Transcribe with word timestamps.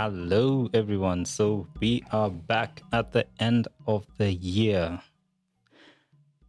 Hello, 0.00 0.70
everyone. 0.74 1.24
So, 1.24 1.66
we 1.80 2.04
are 2.12 2.30
back 2.30 2.82
at 2.92 3.10
the 3.10 3.26
end 3.40 3.66
of 3.88 4.06
the 4.16 4.32
year. 4.32 5.00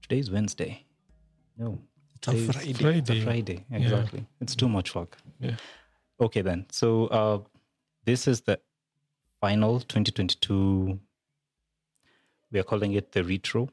Today's 0.04 0.30
Wednesday. 0.30 0.86
No, 1.58 1.80
It's 2.14 2.28
a 2.28 2.32
today's- 2.32 2.52
Friday. 2.52 2.70
It's 2.70 2.80
a 2.80 2.84
Friday. 2.84 3.24
Friday. 3.24 3.66
Exactly. 3.72 4.28
It's 4.40 4.56
too 4.56 4.70
much 4.70 4.94
work. 4.94 5.18
Yeah. 5.40 5.56
Okay, 6.22 6.42
then. 6.44 6.68
So, 6.70 7.08
uh, 7.08 7.40
this 8.06 8.28
is 8.28 8.42
the 8.42 8.60
final 9.42 9.80
2022. 9.80 11.00
We 12.52 12.60
are 12.60 12.64
calling 12.72 12.94
it 12.94 13.14
the 13.14 13.24
retro. 13.24 13.68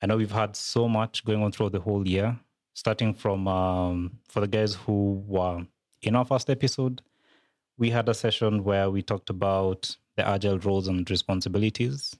I 0.00 0.06
know 0.06 0.16
we've 0.16 0.30
had 0.32 0.56
so 0.56 0.88
much 0.88 1.26
going 1.26 1.42
on 1.42 1.52
throughout 1.52 1.72
the 1.72 1.80
whole 1.80 2.08
year, 2.08 2.40
starting 2.72 3.12
from 3.12 3.46
um, 3.48 4.20
for 4.30 4.40
the 4.40 4.48
guys 4.48 4.76
who 4.76 5.22
were 5.26 5.66
in 6.00 6.16
our 6.16 6.24
first 6.24 6.48
episode, 6.48 7.02
we 7.78 7.90
had 7.90 8.08
a 8.08 8.14
session 8.14 8.64
where 8.64 8.90
we 8.90 9.02
talked 9.02 9.30
about 9.30 9.96
the 10.16 10.26
agile 10.26 10.58
roles 10.58 10.88
and 10.88 11.08
responsibilities 11.10 12.16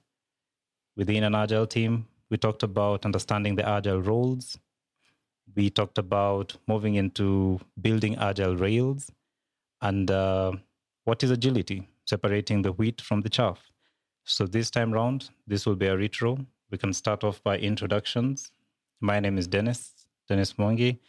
within 0.95 1.23
an 1.23 1.35
agile 1.35 1.67
team. 1.67 2.07
We 2.29 2.37
talked 2.37 2.63
about 2.63 3.05
understanding 3.05 3.55
the 3.55 3.67
agile 3.67 4.01
roles. 4.01 4.57
We 5.55 5.69
talked 5.69 5.97
about 5.97 6.55
moving 6.67 6.95
into 6.95 7.59
building 7.79 8.17
agile 8.17 8.55
rails 8.55 9.11
and 9.81 10.09
uh, 10.09 10.53
what 11.03 11.23
is 11.23 11.31
agility, 11.31 11.87
separating 12.05 12.61
the 12.61 12.71
wheat 12.71 13.01
from 13.01 13.21
the 13.21 13.29
chaff. 13.29 13.59
So 14.23 14.47
this 14.47 14.71
time 14.71 14.91
round, 14.91 15.29
this 15.45 15.65
will 15.65 15.75
be 15.75 15.87
a 15.87 15.97
retro. 15.97 16.37
We 16.71 16.77
can 16.77 16.93
start 16.93 17.23
off 17.23 17.43
by 17.43 17.57
introductions. 17.57 18.51
My 19.01 19.19
name 19.19 19.37
is 19.37 19.47
Denis, 19.47 19.93
Denis 20.27 20.53
Mwangi, 20.53 20.99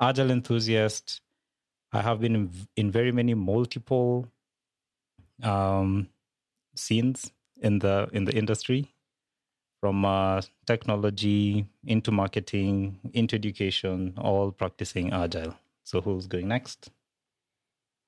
agile 0.00 0.30
enthusiast. 0.30 1.20
I 1.92 2.00
have 2.00 2.20
been 2.20 2.34
in, 2.34 2.50
in 2.76 2.90
very 2.90 3.12
many 3.12 3.34
multiple 3.34 4.26
um, 5.42 6.08
scenes 6.74 7.30
in 7.60 7.78
the 7.78 8.08
in 8.12 8.24
the 8.24 8.32
industry, 8.32 8.94
from 9.80 10.04
uh, 10.04 10.40
technology 10.66 11.66
into 11.86 12.10
marketing, 12.10 12.98
into 13.12 13.36
education, 13.36 14.14
all 14.18 14.50
practicing 14.50 15.12
agile. 15.12 15.54
So 15.84 16.00
who's 16.00 16.26
going 16.26 16.48
next? 16.48 16.90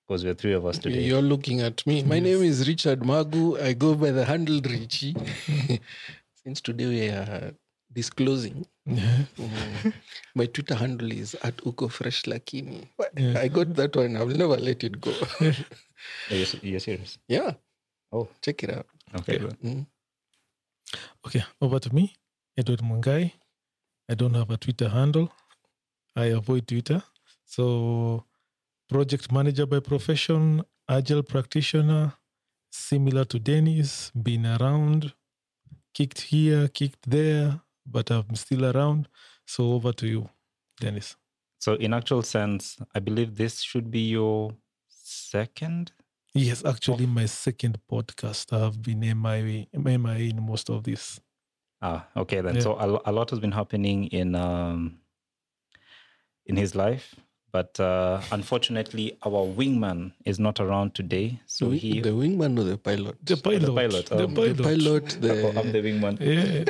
Because 0.06 0.24
we're 0.24 0.34
three 0.34 0.52
of 0.52 0.66
us 0.66 0.78
today. 0.78 1.02
You're 1.02 1.22
looking 1.22 1.60
at 1.60 1.86
me. 1.86 2.02
My 2.02 2.20
name 2.20 2.42
is 2.42 2.68
Richard 2.68 3.00
Magu. 3.00 3.60
I 3.60 3.72
go 3.72 3.94
by 3.94 4.10
the 4.10 4.24
handle 4.24 4.60
Richie. 4.60 5.16
Since 6.44 6.60
today 6.60 6.86
we 6.86 7.08
are 7.08 7.55
disclosing, 7.95 8.67
mm, 8.89 9.92
my 10.34 10.47
Twitter 10.47 10.75
handle 10.75 11.11
is 11.12 11.34
at 11.42 11.56
Uko 11.59 11.91
Fresh 11.91 12.25
Lakini. 12.25 12.86
Yeah. 13.17 13.41
I 13.41 13.48
got 13.48 13.75
that 13.75 13.97
one. 13.97 14.17
I'll 14.17 14.27
never 14.27 14.56
let 14.56 14.84
it 14.84 15.01
go. 15.01 15.12
Are 15.41 16.36
you, 16.36 16.47
you're 16.62 16.81
serious? 16.81 17.19
yeah. 17.28 17.53
Oh. 18.12 18.28
check 18.42 18.62
it 18.62 18.70
out. 18.70 18.86
Okay. 19.17 19.36
Okay. 19.36 19.39
good. 19.39 19.61
Mm. 19.62 19.86
Okay, 21.27 21.42
over 21.61 21.78
to 21.81 21.95
me, 21.95 22.14
Edward 22.56 22.81
Mungai. 22.81 23.33
I 24.08 24.14
don't 24.14 24.34
have 24.34 24.51
a 24.51 24.56
Twitter 24.56 24.89
handle. 24.89 25.33
I 26.14 26.27
avoid 26.27 26.69
Twitter. 26.69 27.03
So, 27.47 28.25
project 28.89 29.33
manager 29.33 29.67
by 29.67 29.81
profession, 29.81 30.62
agile 30.89 31.23
practitioner, 31.23 32.14
similar 32.70 33.25
to 33.25 33.39
Denis, 33.39 34.11
been 34.11 34.47
around, 34.47 35.14
kicked 35.95 36.20
here, 36.20 36.69
kicked 36.69 37.08
there, 37.08 37.61
but 37.86 38.10
I'm 38.10 38.34
still 38.34 38.64
around. 38.64 39.08
So, 39.46 39.72
over 39.72 39.92
to 39.92 40.06
you, 40.06 40.28
Denis. 40.80 41.16
So, 41.58 41.74
in 41.74 41.94
actual 41.94 42.22
sense, 42.22 42.78
I 42.94 42.98
believe 43.00 43.36
this 43.36 43.61
should 43.61 43.90
be 43.90 44.00
your 44.00 44.52
second. 44.89 45.92
Yes, 46.34 46.64
actually, 46.64 47.06
my 47.06 47.27
second 47.27 47.78
podcast. 47.90 48.52
I 48.52 48.64
have 48.64 48.83
been 48.83 49.00
MIA, 49.00 49.67
MIA 49.73 50.30
in 50.30 50.42
most 50.42 50.68
of 50.68 50.83
this. 50.83 51.20
Ah, 51.80 52.08
okay 52.17 52.40
then. 52.40 52.56
Yeah. 52.56 52.62
So 52.62 52.77
a, 52.77 53.11
a 53.11 53.12
lot 53.12 53.30
has 53.30 53.39
been 53.40 53.52
happening 53.52 54.06
in 54.06 54.34
um, 54.34 54.98
in 56.46 56.56
his 56.56 56.74
life, 56.74 57.14
but 57.55 57.79
uh, 57.79 58.20
unfortunately, 58.33 59.17
our 59.25 59.42
wingman 59.59 60.11
is 60.25 60.41
not 60.41 60.59
around 60.59 60.92
today. 60.97 61.39
So 61.47 61.69
the, 61.70 61.79
he, 61.79 62.01
the 62.01 62.09
wingman 62.11 62.59
or 62.59 62.65
the 62.65 62.77
pilot? 62.77 63.15
The 63.25 63.37
pilot. 63.37 63.73
pilot, 63.77 64.07
The 64.07 64.25
um, 64.25 64.35
pilot. 64.35 64.57
The 64.57 64.63
pilot, 64.65 65.07
Oh, 65.23 65.61
I'm 65.61 65.70
the, 65.70 65.81
the 65.81 65.83
wingman. 65.89 66.15
Yeah. 66.20 66.65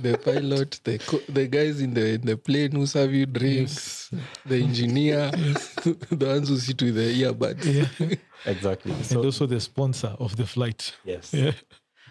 the 0.00 0.18
pilot, 0.18 0.80
the 0.82 0.98
co- 0.98 1.22
the 1.28 1.46
guys 1.46 1.80
in 1.80 1.94
the 1.94 2.06
in 2.14 2.22
the 2.22 2.36
plane 2.36 2.72
who 2.72 2.84
serve 2.84 3.12
you 3.14 3.26
drinks, 3.26 4.10
the 4.44 4.56
engineer, 4.60 5.30
the 6.10 6.26
ones 6.26 6.48
who 6.48 6.58
sit 6.58 6.82
with 6.82 6.96
the 6.96 7.22
earbuds. 7.22 7.64
yeah. 7.64 8.16
Exactly. 8.46 8.92
and 8.92 9.16
also 9.16 9.46
the 9.46 9.60
sponsor 9.60 10.12
of 10.18 10.34
the 10.36 10.46
flight. 10.46 10.96
yes. 11.04 11.32
Yeah. 11.32 11.52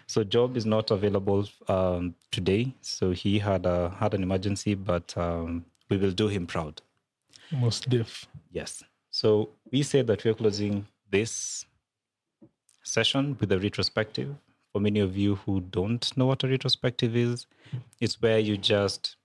So 0.06 0.24
Job 0.24 0.56
is 0.56 0.64
not 0.66 0.90
available 0.90 1.46
um, 1.68 2.14
today. 2.32 2.74
So 2.80 3.12
he 3.12 3.38
had 3.38 3.66
a, 3.66 3.90
had 4.00 4.14
an 4.14 4.22
emergency, 4.22 4.74
but 4.74 5.16
um, 5.16 5.64
we 5.90 5.96
will 5.98 6.10
do 6.22 6.28
him 6.28 6.46
proud. 6.46 6.80
Most 7.54 7.88
deaf. 7.88 8.26
Yes. 8.50 8.82
So 9.10 9.50
we 9.70 9.82
say 9.82 10.02
that 10.02 10.24
we're 10.24 10.34
closing 10.34 10.86
this 11.10 11.66
session 12.82 13.36
with 13.40 13.52
a 13.52 13.58
retrospective. 13.58 14.34
For 14.72 14.80
many 14.80 15.00
of 15.00 15.16
you 15.16 15.36
who 15.36 15.60
don't 15.60 16.16
know 16.16 16.26
what 16.26 16.42
a 16.42 16.48
retrospective 16.48 17.16
is, 17.16 17.46
it's 18.00 18.20
where 18.20 18.38
you 18.38 18.56
just 18.56 19.16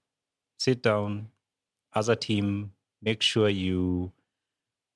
sit 0.60 0.84
down 0.84 1.30
as 1.96 2.08
a 2.08 2.16
team, 2.16 2.72
make 3.02 3.22
sure 3.22 3.50
you 3.50 4.12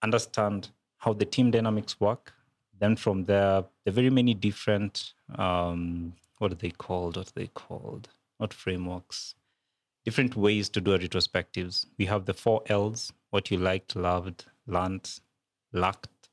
understand 0.03 0.69
how 0.97 1.13
the 1.13 1.25
team 1.25 1.49
dynamics 1.49 1.99
work. 1.99 2.33
Then 2.79 2.95
from 2.95 3.25
there, 3.25 3.63
the 3.85 3.91
very 3.91 4.09
many 4.09 4.33
different 4.33 5.13
um, 5.35 6.13
what 6.37 6.51
are 6.51 6.55
they 6.55 6.71
called? 6.71 7.17
What 7.17 7.29
are 7.29 7.31
they 7.35 7.47
called? 7.47 8.09
Not 8.39 8.53
frameworks. 8.53 9.35
Different 10.05 10.35
ways 10.35 10.67
to 10.69 10.81
do 10.81 10.93
a 10.93 10.99
retrospectives. 10.99 11.85
We 11.97 12.05
have 12.05 12.25
the 12.25 12.33
four 12.33 12.61
L's: 12.67 13.13
what 13.29 13.49
you 13.49 13.57
liked, 13.57 13.95
loved, 13.95 14.45
learned, 14.67 15.09
lacked. 15.71 16.29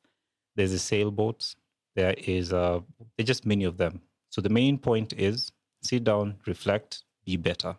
There's 0.57 0.73
the 0.73 0.79
sailboats. 0.79 1.57
There 1.95 2.15
is 2.19 2.53
uh, 2.53 2.81
there's 3.17 3.27
just 3.27 3.47
many 3.47 3.65
of 3.65 3.77
them. 3.77 4.01
So 4.31 4.41
the 4.41 4.49
main 4.49 4.79
point 4.79 5.13
is 5.13 5.53
sit 5.83 6.05
down, 6.05 6.37
reflect, 6.47 7.05
be 7.25 7.37
better. 7.37 7.77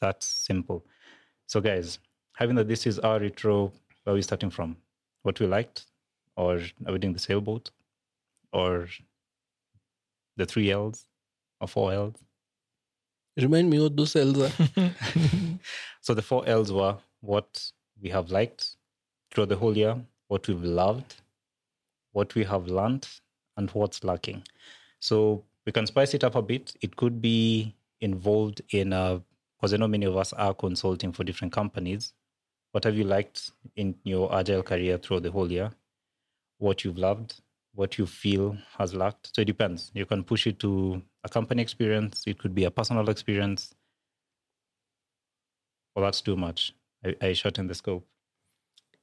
That's 0.00 0.26
simple. 0.26 0.84
So 1.46 1.60
guys, 1.60 1.98
having 2.36 2.56
that 2.56 2.68
this 2.68 2.86
is 2.86 2.98
our 3.00 3.18
retro, 3.18 3.72
where 4.04 4.12
are 4.12 4.14
we 4.14 4.22
starting 4.22 4.50
from? 4.50 4.76
What 5.22 5.40
we 5.40 5.46
liked, 5.46 5.86
or 6.36 6.60
are 6.86 6.92
we 6.92 6.98
doing 6.98 7.14
the 7.14 7.18
sailboat, 7.18 7.70
or 8.52 8.88
the 10.36 10.46
three 10.46 10.70
L's, 10.70 11.06
or 11.60 11.68
four 11.68 11.92
L's? 11.92 12.22
Remind 13.36 13.68
me 13.68 13.80
what 13.80 13.96
those 13.96 14.12
cells 14.12 14.38
are. 14.38 14.50
So 16.04 16.12
the 16.12 16.20
four 16.20 16.46
L's 16.46 16.70
were 16.70 16.98
what 17.22 17.70
we 18.02 18.10
have 18.10 18.30
liked 18.30 18.76
throughout 19.30 19.48
the 19.48 19.56
whole 19.56 19.74
year, 19.74 19.96
what 20.28 20.46
we've 20.46 20.62
loved, 20.62 21.16
what 22.12 22.34
we 22.34 22.44
have 22.44 22.66
learned, 22.66 23.08
and 23.56 23.70
what's 23.70 24.04
lacking. 24.04 24.42
So 25.00 25.44
we 25.64 25.72
can 25.72 25.86
spice 25.86 26.12
it 26.12 26.22
up 26.22 26.34
a 26.34 26.42
bit. 26.42 26.74
It 26.82 26.96
could 26.96 27.22
be 27.22 27.74
involved 28.02 28.60
in 28.70 28.92
a 28.92 29.22
because 29.56 29.72
I 29.72 29.78
know 29.78 29.88
many 29.88 30.04
of 30.04 30.14
us 30.14 30.34
are 30.34 30.52
consulting 30.52 31.10
for 31.10 31.24
different 31.24 31.54
companies. 31.54 32.12
What 32.72 32.84
have 32.84 32.96
you 32.96 33.04
liked 33.04 33.52
in 33.76 33.94
your 34.04 34.34
agile 34.34 34.62
career 34.62 34.98
throughout 34.98 35.22
the 35.22 35.30
whole 35.30 35.50
year? 35.50 35.70
What 36.58 36.84
you've 36.84 36.98
loved, 36.98 37.40
what 37.74 37.96
you 37.96 38.04
feel 38.04 38.58
has 38.76 38.92
lacked. 38.92 39.30
So 39.34 39.40
it 39.40 39.46
depends. 39.46 39.90
You 39.94 40.04
can 40.04 40.22
push 40.22 40.46
it 40.46 40.58
to 40.58 41.00
a 41.24 41.28
company 41.28 41.62
experience. 41.62 42.22
It 42.26 42.38
could 42.38 42.54
be 42.54 42.64
a 42.64 42.70
personal 42.70 43.08
experience. 43.08 43.74
Well, 45.94 46.04
that's 46.04 46.20
too 46.20 46.36
much. 46.36 46.74
I, 47.04 47.14
I 47.20 47.32
shorten 47.32 47.66
the 47.66 47.74
scope. 47.74 48.06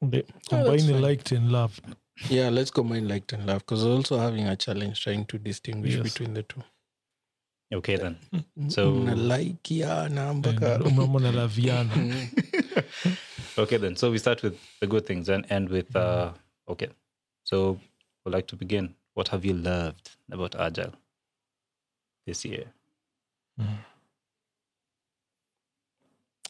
The, 0.01 0.23
Oh, 0.23 0.23
that's 0.23 0.47
combining 0.47 0.87
fine. 0.93 1.01
liked 1.01 1.31
and 1.31 1.51
loved. 1.51 1.83
Yeah, 2.29 2.49
let's 2.49 2.71
combine 2.71 3.07
liked 3.07 3.33
and 3.33 3.45
love 3.45 3.59
because 3.59 3.85
also 3.85 4.17
having 4.17 4.45
a 4.47 4.55
challenge 4.55 5.01
trying 5.03 5.25
to 5.25 5.37
distinguish 5.37 5.95
Yes. 5.95 6.03
between 6.03 6.33
the 6.33 6.43
two. 6.43 6.61
Okay, 7.73 7.95
then. 7.95 8.17
So- 8.67 8.91
na 8.93 9.13
like 9.13 9.71
ya 9.71 10.07
na 10.09 10.29
And 10.31 10.43
mpaka 10.43 10.79
Mama 10.93 11.19
na 11.19 11.31
Laviana. 11.31 11.93
Okay, 13.57 13.77
then. 13.77 13.95
So 13.95 14.11
we 14.11 14.17
start 14.17 14.43
with 14.43 14.57
the 14.79 14.87
good 14.87 15.05
things 15.05 15.29
and 15.29 15.45
end 15.51 15.69
with, 15.69 15.93
uh, 15.95 16.31
okay. 16.69 16.87
So 17.43 17.79
we'd 18.25 18.31
like 18.33 18.47
to 18.47 18.55
begin. 18.55 18.95
What 19.13 19.27
have 19.29 19.43
you 19.45 19.53
loved 19.53 20.11
about 20.31 20.55
Agile 20.55 20.93
this 22.25 22.45
year? 22.45 22.65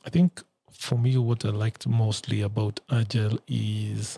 I 0.06 0.10
think 0.10 0.42
for 0.72 0.98
me, 0.98 1.18
what 1.18 1.46
I 1.46 1.50
liked 1.50 1.88
mostly 1.88 2.42
about 2.42 2.80
Agile 2.90 3.40
is, 3.48 4.18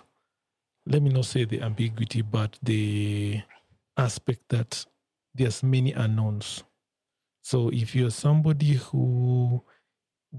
let 0.86 1.02
me 1.02 1.10
not 1.10 1.26
say 1.26 1.46
the 1.46 1.62
ambiguity, 1.62 2.22
but 2.22 2.58
the 2.62 3.42
aspect 3.98 4.42
that 4.50 4.86
there's 5.34 5.64
many 5.64 5.92
unknowns. 5.94 6.64
So 7.44 7.70
if 7.70 7.96
you're 7.96 8.12
somebody 8.12 8.74
who 8.74 9.64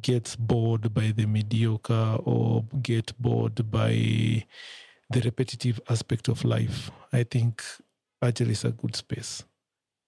gets 0.01 0.37
bored 0.37 0.95
by 0.95 1.13
the 1.15 1.27
mediocre 1.27 2.19
or 2.25 2.65
get 2.83 3.17
bored 3.21 3.71
by 3.71 4.47
the 5.11 5.21
repetitive 5.25 5.81
aspect 5.89 6.29
of 6.29 6.45
life, 6.45 6.91
I 7.13 7.25
think 7.25 7.63
Agile 8.23 8.51
is 8.51 8.65
a 8.65 8.71
good 8.71 8.97
space 8.97 9.45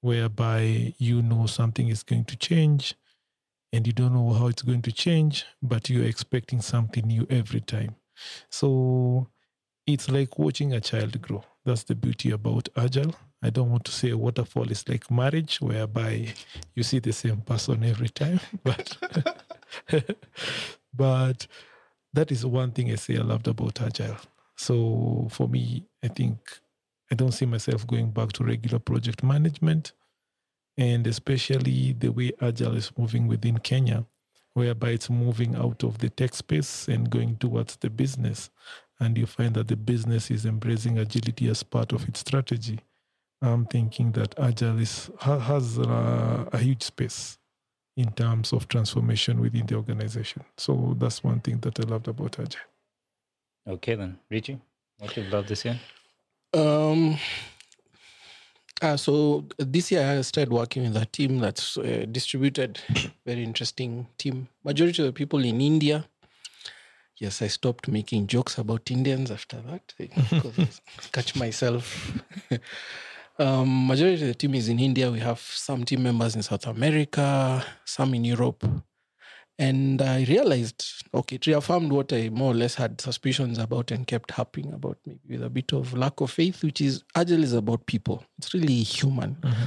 whereby 0.01 0.95
you 0.99 1.23
know 1.23 1.47
something 1.47 1.89
is 1.89 2.03
going 2.03 2.25
to 2.27 2.37
change 2.37 2.95
and 3.73 3.87
you 3.87 3.93
don't 3.93 4.15
know 4.15 4.33
how 4.33 4.47
it's 4.47 4.63
going 4.63 4.83
to 4.83 4.93
change, 4.93 5.45
but 5.63 5.91
you're 5.91 6.05
expecting 6.05 6.61
something 6.61 7.07
new 7.07 7.27
every 7.29 7.61
time. 7.61 7.97
So 8.49 9.29
it's 9.87 10.09
like 10.11 10.39
watching 10.39 10.73
a 10.73 10.81
child 10.81 11.21
grow. 11.21 11.45
That's 11.65 11.85
the 11.85 11.95
beauty 11.95 12.31
about 12.31 12.69
Agile. 12.77 13.15
I 13.43 13.51
don't 13.51 13.71
want 13.71 13.85
to 13.85 13.93
say 13.93 14.11
a 14.11 14.17
waterfall 14.17 14.71
is 14.71 14.89
like 14.89 15.11
marriage, 15.11 15.61
whereby 15.61 16.33
you 16.75 16.83
see 16.83 17.01
the 17.01 17.13
same 17.13 17.41
person 17.43 17.85
every 17.85 18.09
time, 18.09 18.41
but 18.65 18.97
but 20.95 21.47
that 22.13 22.33
is 22.33 22.47
one 22.47 22.71
thing 22.71 22.91
I 22.91 22.95
say 22.95 23.17
I 23.17 23.23
loved 23.23 23.49
about 23.49 23.81
Agile. 23.83 24.17
So 24.57 25.29
for 25.31 25.49
me, 25.49 25.85
I 26.03 26.09
think 26.09 26.39
I 27.11 27.15
don't 27.15 27.33
see 27.33 27.47
myself 27.47 27.87
going 27.87 28.11
back 28.11 28.33
to 28.33 28.45
regular 28.45 28.79
project 28.79 29.23
management, 29.23 29.93
and 30.77 31.07
especially 31.07 31.93
the 31.93 32.11
way 32.11 32.33
Agile 32.41 32.77
is 32.77 32.93
moving 32.99 33.29
within 33.29 33.59
Kenya, 33.59 34.05
whereby 34.55 34.91
it's 34.91 35.09
moving 35.09 35.55
out 35.55 35.85
of 35.85 35.99
the 35.99 36.11
tech 36.11 36.35
space 36.35 36.89
and 36.89 37.09
going 37.09 37.37
towards 37.37 37.77
the 37.77 37.91
business. 37.91 38.51
And 38.99 39.17
you 39.17 39.27
find 39.27 39.55
that 39.55 39.69
the 39.69 39.77
business 39.77 40.31
is 40.31 40.47
embracing 40.47 40.99
agility 40.99 41.49
as 41.49 41.63
part 41.63 41.93
of 41.93 42.09
its 42.09 42.21
strategy. 42.21 42.81
I'm 43.43 43.67
thinking 43.67 44.13
that 44.13 44.39
Agile 44.39 44.81
is, 44.81 45.11
has 45.21 45.79
a, 45.79 46.49
a 46.53 46.59
huge 46.59 46.83
space 46.83 47.39
in 47.97 48.11
terms 48.13 48.53
of 48.53 48.69
transformation 48.69 49.41
within 49.41 49.67
the 49.67 49.75
organization. 49.75 50.45
So 50.57 50.95
that's 50.99 51.23
one 51.23 51.41
thing 51.41 51.59
that 51.61 51.79
I 51.79 51.83
loved 51.85 52.09
about 52.09 52.39
Agile. 52.41 52.61
Okay, 53.69 53.95
then, 53.95 54.19
Richie, 54.31 54.61
what 54.99 55.17
you 55.17 55.25
love 55.25 55.47
this 55.49 55.65
year? 55.65 55.79
Um, 56.57 57.19
uh, 58.81 58.97
so 58.97 59.45
this 59.59 59.93
year 59.93 60.19
I 60.19 60.23
started 60.23 60.53
working 60.53 60.85
with 60.85 60.97
a 60.97 61.05
team 61.05 61.39
that's 61.39 61.77
uh, 61.77 62.07
distributed, 62.11 62.81
very 63.27 63.43
interesting 63.43 64.07
team. 64.17 64.49
Majority 64.65 65.03
of 65.03 65.07
the 65.07 65.13
people 65.13 65.45
in 65.45 65.61
India. 65.61 66.07
Yes, 67.19 67.43
I 67.43 67.49
stopped 67.49 67.89
making 67.89 68.27
jokes 68.27 68.59
about 68.59 68.91
Indians 68.91 69.31
after 69.31 69.61
that 69.63 69.95
because 69.99 70.59
I 70.59 71.03
catch 71.13 71.37
myself. 71.37 72.13
um, 73.39 73.87
majority 73.87 74.23
of 74.23 74.29
the 74.29 74.35
team 74.35 74.55
is 74.55 74.69
in 74.69 74.79
India. 74.79 75.11
We 75.11 75.21
have 75.21 75.41
some 75.41 75.85
team 75.85 76.03
members 76.03 76.37
in 76.37 76.43
South 76.43 76.67
America, 76.67 77.65
some 77.85 78.15
in 78.15 78.25
Europe, 78.25 78.65
and 79.59 80.03
I 80.03 80.25
realized, 80.25 80.85
okay, 81.15 81.37
it 81.37 81.47
reaffirmed 81.47 81.91
what 81.91 82.13
I 82.13 82.29
more 82.29 82.53
or 82.53 82.55
less 82.55 82.75
had 82.75 83.01
suspicions 83.01 83.59
about 83.59 83.91
and 83.91 84.07
kept 84.07 84.31
harping 84.31 84.73
about, 84.73 84.99
maybe 85.07 85.21
with 85.31 85.43
a 85.43 85.51
bit 85.51 85.73
of 85.73 85.95
lack 85.95 86.21
of 86.21 86.31
faith, 86.31 86.63
which 86.63 86.81
is 86.81 87.03
Agile 87.15 87.43
is 87.43 87.55
about 87.55 87.87
people. 87.87 88.25
It's 88.39 88.53
really 88.53 88.83
human. 88.83 89.37
Mm-hmm. 89.37 89.65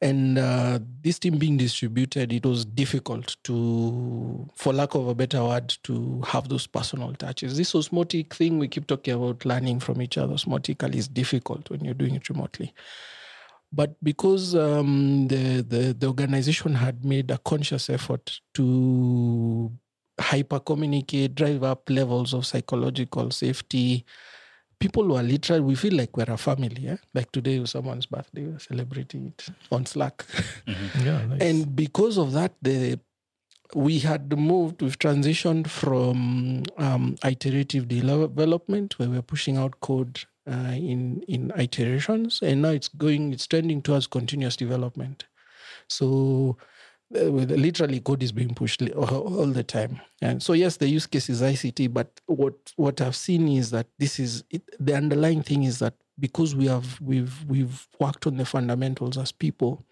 And 0.00 0.38
uh, 0.38 0.78
this 1.02 1.18
team 1.18 1.38
being 1.38 1.56
distributed, 1.56 2.32
it 2.32 2.46
was 2.46 2.64
difficult 2.64 3.36
to, 3.44 4.48
for 4.54 4.72
lack 4.72 4.94
of 4.94 5.08
a 5.08 5.14
better 5.14 5.44
word, 5.44 5.76
to 5.82 6.22
have 6.22 6.48
those 6.48 6.68
personal 6.68 7.12
touches. 7.14 7.56
This 7.56 7.74
osmotic 7.74 8.32
thing 8.32 8.58
we 8.58 8.68
keep 8.68 8.86
talking 8.86 9.14
about, 9.14 9.44
learning 9.44 9.80
from 9.80 10.00
each 10.00 10.16
other 10.16 10.34
osmotically, 10.34 10.94
is 10.94 11.08
difficult 11.08 11.68
when 11.68 11.84
you're 11.84 11.94
doing 11.94 12.14
it 12.14 12.28
remotely. 12.28 12.72
But 13.72 14.02
because 14.02 14.54
um, 14.54 15.28
the, 15.28 15.62
the, 15.62 15.96
the 15.98 16.06
organization 16.06 16.74
had 16.74 17.04
made 17.04 17.30
a 17.30 17.38
conscious 17.38 17.90
effort 17.90 18.40
to 18.54 19.70
hyper 20.18 20.58
communicate, 20.60 21.34
drive 21.34 21.62
up 21.62 21.88
levels 21.90 22.32
of 22.32 22.46
psychological 22.46 23.30
safety, 23.30 24.06
people 24.78 25.06
were 25.06 25.22
literally, 25.22 25.60
we 25.60 25.74
feel 25.74 25.94
like 25.94 26.16
we're 26.16 26.32
a 26.32 26.38
family. 26.38 26.80
Yeah? 26.80 26.96
Like 27.14 27.30
today 27.30 27.58
was 27.58 27.72
someone's 27.72 28.06
birthday, 28.06 28.46
we're 28.46 28.58
celebrating 28.58 29.26
it 29.26 29.48
on 29.70 29.84
Slack. 29.84 30.24
Mm-hmm. 30.66 31.06
Yeah, 31.06 31.26
nice. 31.26 31.42
And 31.42 31.76
because 31.76 32.16
of 32.16 32.32
that, 32.32 32.54
the 32.62 32.98
we 33.74 33.98
had 33.98 34.36
moved, 34.38 34.80
we've 34.80 34.98
transitioned 34.98 35.68
from 35.68 36.62
um, 36.78 37.16
iterative 37.22 37.86
development, 37.86 38.98
where 38.98 39.10
we're 39.10 39.20
pushing 39.20 39.58
out 39.58 39.78
code 39.80 40.20
uh, 40.48 40.72
in 40.72 41.22
in 41.28 41.52
iterations, 41.58 42.40
and 42.42 42.62
now 42.62 42.70
it's 42.70 42.88
going, 42.88 43.32
it's 43.32 43.46
trending 43.46 43.82
towards 43.82 44.06
continuous 44.06 44.56
development. 44.56 45.26
So 45.88 46.56
uh, 47.14 47.24
literally 47.24 48.00
code 48.00 48.22
is 48.22 48.32
being 48.32 48.54
pushed 48.54 48.82
all, 48.90 49.46
the 49.46 49.62
time. 49.62 50.00
And 50.20 50.42
so 50.42 50.52
yes 50.52 50.76
the 50.76 50.88
use 50.88 51.06
case 51.06 51.30
is 51.30 51.40
ict 51.42 51.92
but 51.94 52.20
what 52.26 52.54
what 52.76 53.00
i've 53.00 53.16
seen 53.16 53.48
is 53.48 53.70
that 53.70 53.86
this 53.98 54.18
is 54.18 54.44
it, 54.50 54.62
the 54.78 54.94
underlying 54.94 55.42
thing 55.42 55.62
is 55.62 55.78
that 55.78 55.94
because 56.20 56.54
we 56.54 56.66
have 56.66 57.00
we've 57.00 57.44
we've 57.46 57.88
worked 57.98 58.26
on 58.26 58.36
the 58.36 58.44
fundamentals 58.44 59.16
as 59.16 59.32
people 59.32 59.84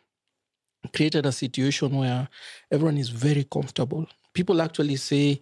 created 0.94 1.25
a 1.25 1.32
situation 1.32 1.97
where 1.97 2.29
everyone 2.70 2.99
is 2.99 3.09
very 3.09 3.44
comfortable. 3.44 4.06
People 4.35 4.61
actually 4.61 4.97
say 4.97 5.41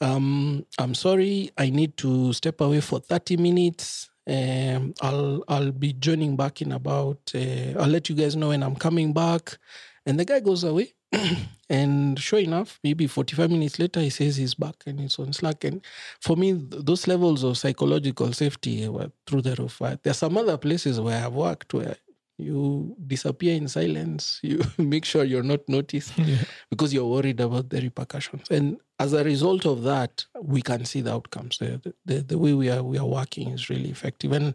um, 0.00 0.64
i'm 0.78 0.94
sorry 0.94 1.50
i 1.58 1.68
need 1.68 1.96
to 1.96 2.32
step 2.32 2.60
away 2.60 2.80
for 2.80 3.00
30 3.00 3.36
minutes 3.36 4.10
um, 4.30 4.94
I'll 5.02 5.42
I'll 5.48 5.72
be 5.72 5.92
joining 5.92 6.36
back 6.36 6.62
in 6.62 6.72
about. 6.72 7.32
Uh, 7.34 7.78
I'll 7.78 7.88
let 7.88 8.08
you 8.08 8.14
guys 8.14 8.36
know 8.36 8.48
when 8.48 8.62
I'm 8.62 8.76
coming 8.76 9.12
back. 9.12 9.58
And 10.06 10.18
the 10.18 10.24
guy 10.24 10.40
goes 10.40 10.64
away, 10.64 10.94
and 11.68 12.18
sure 12.18 12.38
enough, 12.38 12.78
maybe 12.82 13.06
45 13.06 13.50
minutes 13.50 13.78
later, 13.78 14.00
he 14.00 14.10
says 14.10 14.36
he's 14.36 14.54
back 14.54 14.76
and 14.86 14.98
it's 15.00 15.18
on 15.18 15.32
Slack. 15.32 15.64
And 15.64 15.84
for 16.20 16.36
me, 16.36 16.52
th- 16.54 16.84
those 16.84 17.06
levels 17.06 17.44
of 17.44 17.58
psychological 17.58 18.32
safety 18.32 18.88
were 18.88 19.10
through 19.26 19.42
the 19.42 19.54
roof. 19.56 19.78
There 19.78 19.98
are 20.10 20.14
some 20.14 20.38
other 20.38 20.56
places 20.56 20.98
where 21.00 21.24
I've 21.24 21.34
worked 21.34 21.74
where 21.74 21.96
you 22.38 22.96
disappear 23.06 23.54
in 23.54 23.68
silence. 23.68 24.40
You 24.42 24.60
make 24.78 25.04
sure 25.04 25.24
you're 25.24 25.42
not 25.42 25.68
noticed 25.68 26.12
Yeah. 26.18 26.38
because 26.70 26.94
you're 26.94 27.06
worried 27.06 27.40
about 27.40 27.68
the 27.68 27.80
repercussions. 27.82 28.48
And 28.50 28.78
as 29.00 29.14
a 29.14 29.24
result 29.24 29.64
of 29.64 29.82
that, 29.84 30.26
we 30.42 30.60
can 30.60 30.84
see 30.84 31.00
the 31.00 31.12
outcomes. 31.12 31.56
The, 31.56 31.94
the, 32.04 32.20
the 32.20 32.38
way 32.38 32.52
we 32.52 32.68
are 32.68 32.82
we 32.82 32.98
are 32.98 33.06
working 33.06 33.48
is 33.48 33.70
really 33.70 33.90
effective. 33.90 34.30
And 34.30 34.54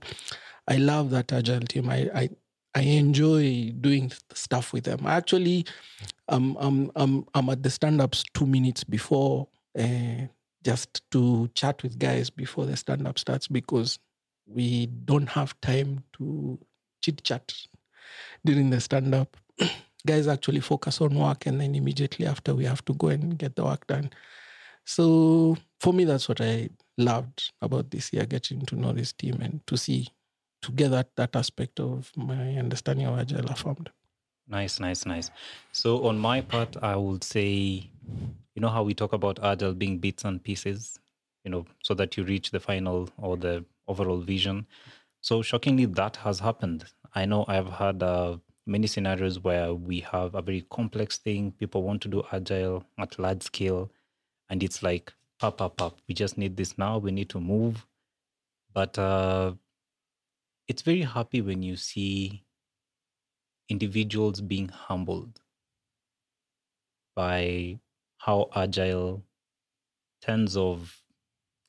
I 0.68 0.78
love 0.78 1.10
that 1.10 1.34
agile 1.34 1.62
team. 1.62 1.90
I 1.90 2.10
I, 2.14 2.30
I 2.76 2.82
enjoy 2.82 3.74
doing 3.82 4.12
stuff 4.34 4.72
with 4.72 4.84
them. 4.84 5.08
Actually, 5.08 5.66
um, 6.30 6.56
I'm 6.60 6.92
I'm 6.96 7.26
I'm 7.34 7.50
at 7.50 7.64
the 7.64 7.72
stand-ups 7.72 8.24
two 8.36 8.46
minutes 8.46 8.84
before 8.84 9.48
uh, 9.80 10.28
just 10.64 11.10
to 11.12 11.50
chat 11.56 11.82
with 11.82 11.98
guys 11.98 12.30
before 12.30 12.68
the 12.68 12.78
stand-up 12.78 13.18
starts 13.18 13.48
because 13.48 13.98
we 14.46 14.86
don't 15.06 15.30
have 15.30 15.60
time 15.62 16.04
to 16.18 16.60
chit 17.02 17.24
chat 17.24 17.52
during 18.46 18.70
the 18.70 18.80
stand 18.80 19.16
up. 19.16 19.38
Guys 20.06 20.28
actually 20.28 20.62
focus 20.62 21.02
on 21.02 21.16
work 21.16 21.46
and 21.48 21.60
then 21.60 21.76
immediately 21.76 22.26
after 22.26 22.54
we 22.54 22.66
have 22.66 22.86
to 22.86 22.94
go 22.94 23.08
and 23.08 23.38
get 23.38 23.56
the 23.56 23.64
work 23.64 23.88
done. 23.88 24.12
So 24.86 25.58
for 25.80 25.94
me, 25.94 26.04
that's 26.04 26.30
what 26.30 26.42
I 26.42 26.70
loved 26.98 27.52
about 27.62 27.92
this 27.92 28.14
year, 28.14 28.26
getting 28.26 28.62
to 28.68 28.76
know 28.76 28.94
this 28.94 29.14
team 29.14 29.42
and 29.42 29.66
to 29.68 29.78
see 29.78 30.08
together 30.62 31.06
that 31.16 31.36
aspect 31.36 31.80
of 31.80 32.12
my 32.16 32.56
understanding 32.56 33.08
of 33.08 33.20
Agile 33.20 33.46
affirmed. 33.50 33.90
Nice, 34.48 34.80
nice, 34.80 35.06
nice. 35.06 35.32
So 35.72 36.06
on 36.06 36.20
my 36.20 36.42
part, 36.42 36.78
I 36.82 36.96
would 36.96 37.24
say, 37.24 37.90
you 38.54 38.62
know 38.62 38.70
how 38.70 38.84
we 38.84 38.94
talk 38.94 39.14
about 39.14 39.44
Agile 39.44 39.74
being 39.74 39.98
bits 39.98 40.24
and 40.24 40.44
pieces, 40.44 41.00
you 41.44 41.52
know, 41.52 41.66
so 41.84 41.94
that 41.96 42.16
you 42.16 42.24
reach 42.24 42.52
the 42.52 42.60
final 42.60 43.10
or 43.18 43.38
the 43.38 43.66
overall 43.88 44.20
vision. 44.20 44.68
So 45.22 45.42
shockingly, 45.42 45.86
that 45.86 46.18
has 46.18 46.40
happened. 46.40 46.86
I 47.16 47.26
know 47.26 47.46
I've 47.48 47.70
had 47.70 48.04
uh, 48.04 48.38
many 48.66 48.88
scenarios 48.88 49.40
where 49.40 49.74
we 49.74 50.00
have 50.02 50.36
a 50.36 50.42
very 50.42 50.66
complex 50.70 51.18
thing. 51.18 51.52
People 51.52 51.84
want 51.84 52.02
to 52.02 52.08
do 52.08 52.24
agile 52.32 52.86
at 52.98 53.20
large 53.20 53.44
scale, 53.44 53.92
and 54.50 54.64
it's 54.64 54.82
like 54.82 55.14
pop, 55.40 55.58
pop, 55.58 55.78
pop. 55.78 56.00
We 56.08 56.16
just 56.16 56.38
need 56.38 56.58
this 56.58 56.78
now. 56.78 56.98
We 56.98 57.12
need 57.12 57.30
to 57.30 57.40
move. 57.40 57.86
But 58.74 58.98
uh, 58.98 59.54
it's 60.68 60.82
very 60.82 61.02
happy 61.02 61.42
when 61.42 61.62
you 61.64 61.76
see 61.76 62.44
individuals 63.70 64.42
being 64.42 64.68
humbled 64.68 65.40
by 67.16 67.80
how 68.18 68.50
agile 68.56 69.24
tons 70.22 70.58
of 70.58 71.02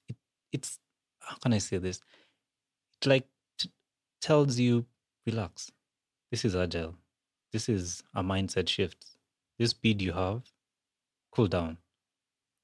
it, 0.08 0.16
it's 0.52 0.78
how 1.20 1.36
can 1.36 1.52
I 1.52 1.58
say 1.58 1.78
this? 1.78 2.00
It 3.00 3.06
like 3.06 3.26
t- 3.58 3.70
tells 4.20 4.58
you 4.58 4.86
relax. 5.26 5.70
This 6.30 6.45
is 6.45 6.56
agile. 6.56 6.95
This 7.52 7.68
is 7.68 8.02
a 8.14 8.23
mindset 8.23 8.68
shift. 8.68 9.06
This 9.59 9.71
speed 9.71 10.02
you 10.02 10.12
have, 10.12 10.42
cool 11.33 11.47
down, 11.47 11.78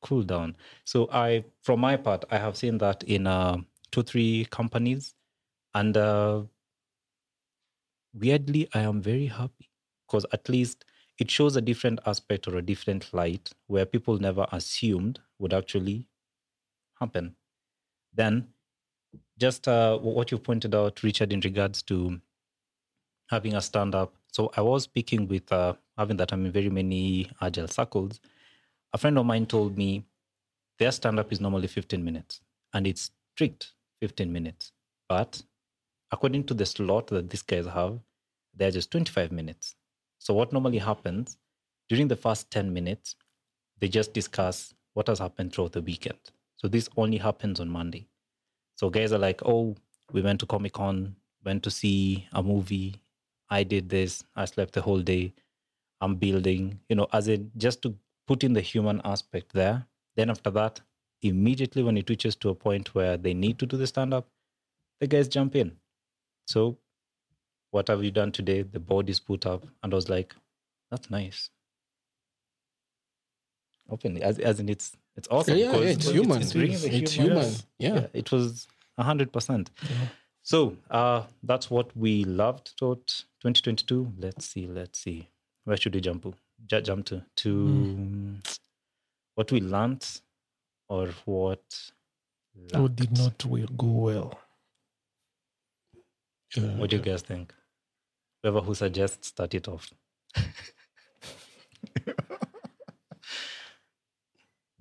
cool 0.03 0.23
down. 0.23 0.57
So 0.85 1.09
I, 1.13 1.45
from 1.63 1.81
my 1.81 1.97
part, 1.97 2.25
I 2.31 2.39
have 2.39 2.57
seen 2.57 2.79
that 2.79 3.03
in 3.05 3.27
uh, 3.27 3.59
two, 3.91 4.03
three 4.03 4.47
companies, 4.51 5.15
and 5.75 5.97
uh, 5.97 6.43
weirdly, 8.13 8.69
I 8.75 8.81
am 8.81 9.01
very 9.01 9.27
happy 9.27 9.71
because 10.07 10.27
at 10.33 10.49
least 10.49 10.85
it 11.19 11.31
shows 11.31 11.57
a 11.57 11.61
different 11.61 12.01
aspect 12.07 12.49
or 12.49 12.57
a 12.57 12.63
different 12.63 13.13
light 13.15 13.51
where 13.69 13.87
people 13.87 14.19
never 14.19 14.47
assumed 14.53 15.21
would 15.39 15.55
actually 15.55 16.09
happen. 17.01 17.37
Then, 18.15 18.49
just 19.39 19.69
uh, 19.69 19.99
what 19.99 20.31
you 20.31 20.39
pointed 20.39 20.75
out, 20.75 21.03
Richard, 21.03 21.33
in 21.33 21.41
regards 21.41 21.83
to 21.85 22.21
having 23.33 23.55
a 23.55 23.61
stand 23.61 23.95
up. 23.95 24.15
So 24.31 24.51
I 24.57 24.61
was 24.61 24.85
speaking 24.85 25.27
with, 25.27 25.51
uh, 25.51 25.73
having 25.97 26.19
that 26.19 26.33
I'm 26.33 26.45
in 26.47 26.53
very 26.53 26.69
many 26.69 27.31
agile 27.41 27.67
circles. 27.67 28.21
A 28.93 28.99
friend 28.99 29.19
of 29.19 29.27
mine 29.27 29.47
told 29.47 29.77
me 29.77 30.05
their 30.79 30.93
stand 30.93 31.19
up 31.19 31.33
is 31.33 31.41
normally 31.41 31.67
15 31.67 32.05
minutes 32.05 32.43
and 32.75 32.87
it's 32.87 33.11
strict 33.35 33.73
15 34.01 34.31
minutes. 34.31 34.73
But 35.09 35.43
according 36.11 36.45
to 36.45 36.55
the 36.55 36.67
slot 36.67 37.07
that 37.09 37.31
these 37.31 37.43
guys 37.43 37.67
have, 37.67 37.99
they're 38.55 38.71
just 38.71 38.91
25 38.91 39.33
minutes. 39.33 39.77
So 40.19 40.35
what 40.35 40.53
normally 40.53 40.79
happens 40.79 41.39
during 41.89 42.09
the 42.09 42.17
first 42.17 42.51
10 42.51 42.73
minutes, 42.73 43.17
they 43.79 43.89
just 43.89 44.13
discuss 44.13 44.75
what 44.93 45.09
has 45.09 45.19
happened 45.19 45.53
throughout 45.53 45.73
the 45.73 45.81
weekend. 45.81 46.19
So 46.57 46.69
this 46.69 46.89
only 46.99 47.17
happens 47.17 47.61
on 47.61 47.69
Monday. 47.69 48.09
So 48.77 48.91
guys 48.91 49.13
are 49.13 49.19
like, 49.19 49.41
oh, 49.45 49.75
we 50.13 50.21
went 50.21 50.41
to 50.41 50.47
Comic 50.47 50.75
Con, 50.75 51.17
went 51.45 51.63
to 51.63 51.71
see 51.71 52.29
a 52.33 52.43
movie. 52.43 53.02
I 53.51 53.63
did 53.65 53.89
this. 53.89 54.23
I 54.35 54.45
slept 54.47 54.73
the 54.75 54.83
whole 54.83 55.01
day. 55.01 55.33
I'm 56.01 56.17
building, 56.17 56.81
you 56.89 56.97
know, 56.97 57.07
as 57.13 57.29
in 57.29 57.51
just 57.57 57.83
to 57.83 57.95
put 58.27 58.43
in 58.45 58.53
the 58.55 58.61
human 58.61 59.01
aspect 59.05 59.53
there. 59.53 59.87
Then 60.17 60.31
after 60.31 60.51
that, 60.51 60.81
immediately 61.23 61.83
when 61.83 61.97
it 61.97 62.09
reaches 62.11 62.35
to 62.37 62.49
a 62.49 62.55
point 62.55 62.95
where 62.95 63.17
they 63.17 63.35
need 63.35 63.59
to 63.61 63.67
do 63.67 63.77
the 63.77 63.87
stand 63.87 64.13
up, 64.13 64.29
the 65.01 65.07
guys 65.07 65.29
jump 65.29 65.55
in. 65.57 65.73
So, 66.47 66.77
what 67.71 67.89
have 67.89 68.03
you 68.03 68.11
done 68.11 68.33
today? 68.33 68.63
The 68.63 68.81
board 68.81 69.09
is 69.09 69.21
put 69.21 69.47
up. 69.47 69.65
And 69.83 69.93
I 69.93 69.97
was 69.97 70.09
like, 70.09 70.35
that's 70.91 71.11
nice. 71.11 71.51
Openly, 73.89 74.23
as, 74.23 74.39
as 74.39 74.61
in 74.61 74.69
it's 74.69 74.97
it's 75.17 75.29
awesome. 75.31 75.57
Yeah, 75.59 75.73
yeah, 75.77 75.89
it's 75.91 76.09
human. 76.09 76.41
It's, 76.41 76.53
the 76.53 76.65
It's 76.65 77.13
human- 77.13 77.37
human. 77.43 77.55
Yeah. 77.79 78.07
it 78.15 78.33
was 78.33 78.67
hundred 78.99 79.33
percent. 79.33 79.71
So 80.43 80.77
uh, 80.91 81.25
that's 81.43 81.71
what 81.71 81.95
we 81.97 82.25
loved 82.25 82.73
about 82.81 83.25
2022. 83.43 84.13
Let's 84.19 84.47
see, 84.47 84.69
let's 84.69 85.01
see. 85.01 85.29
Where 85.65 85.77
should 85.77 85.95
we 85.95 86.01
jump 86.01 86.23
to? 86.23 86.35
Ju- 86.67 86.81
jump 86.81 87.07
to 87.07 87.23
to 87.37 87.67
hmm. 87.67 88.35
what 89.35 89.51
we 89.51 89.61
learned 89.61 90.07
or 90.89 91.09
what 91.25 91.65
What 92.73 92.95
did 92.95 93.19
not 93.19 93.45
go 93.77 93.87
well? 93.87 94.39
Yeah. 96.57 96.77
What 96.77 96.91
do 96.91 96.97
you 96.97 97.03
uh, 97.03 97.05
guys 97.05 97.23
think? 97.23 97.53
Whoever 98.43 98.61
who 98.61 98.75
suggests 98.75 99.29
start 99.29 99.55
it 99.55 99.67
off. 99.67 99.91